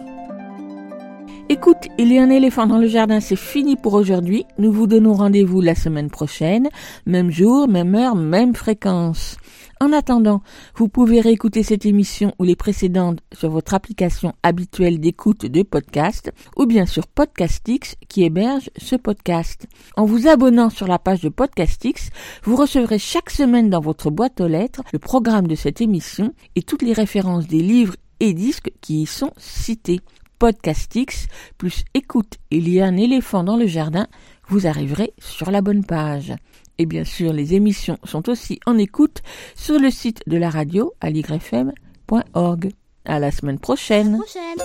[1.48, 4.46] Écoute, il y a un éléphant dans le jardin, c'est fini pour aujourd'hui.
[4.58, 6.68] Nous vous donnons rendez-vous la semaine prochaine,
[7.04, 9.36] même jour, même heure, même fréquence.
[9.78, 10.42] En attendant,
[10.74, 16.32] vous pouvez réécouter cette émission ou les précédentes sur votre application habituelle d'écoute de podcast
[16.56, 19.66] ou bien sur Podcastix qui héberge ce podcast.
[19.96, 22.08] En vous abonnant sur la page de Podcastix,
[22.42, 26.62] vous recevrez chaque semaine dans votre boîte aux lettres le programme de cette émission et
[26.62, 30.00] toutes les références des livres et disques qui y sont cités.
[30.38, 34.06] Podcastix plus écoute, il y a un éléphant dans le jardin,
[34.48, 36.34] vous arriverez sur la bonne page.
[36.78, 39.22] Et bien sûr, les émissions sont aussi en écoute
[39.54, 42.70] sur le site de la radio à ligrefm.org.
[43.04, 44.08] À la semaine prochaine.
[44.08, 44.60] À la prochaine.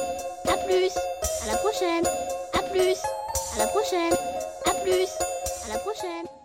[0.47, 0.91] À plus.
[1.43, 2.05] À la prochaine.
[2.53, 2.97] À plus.
[3.53, 4.13] À la prochaine.
[4.65, 6.40] À plus.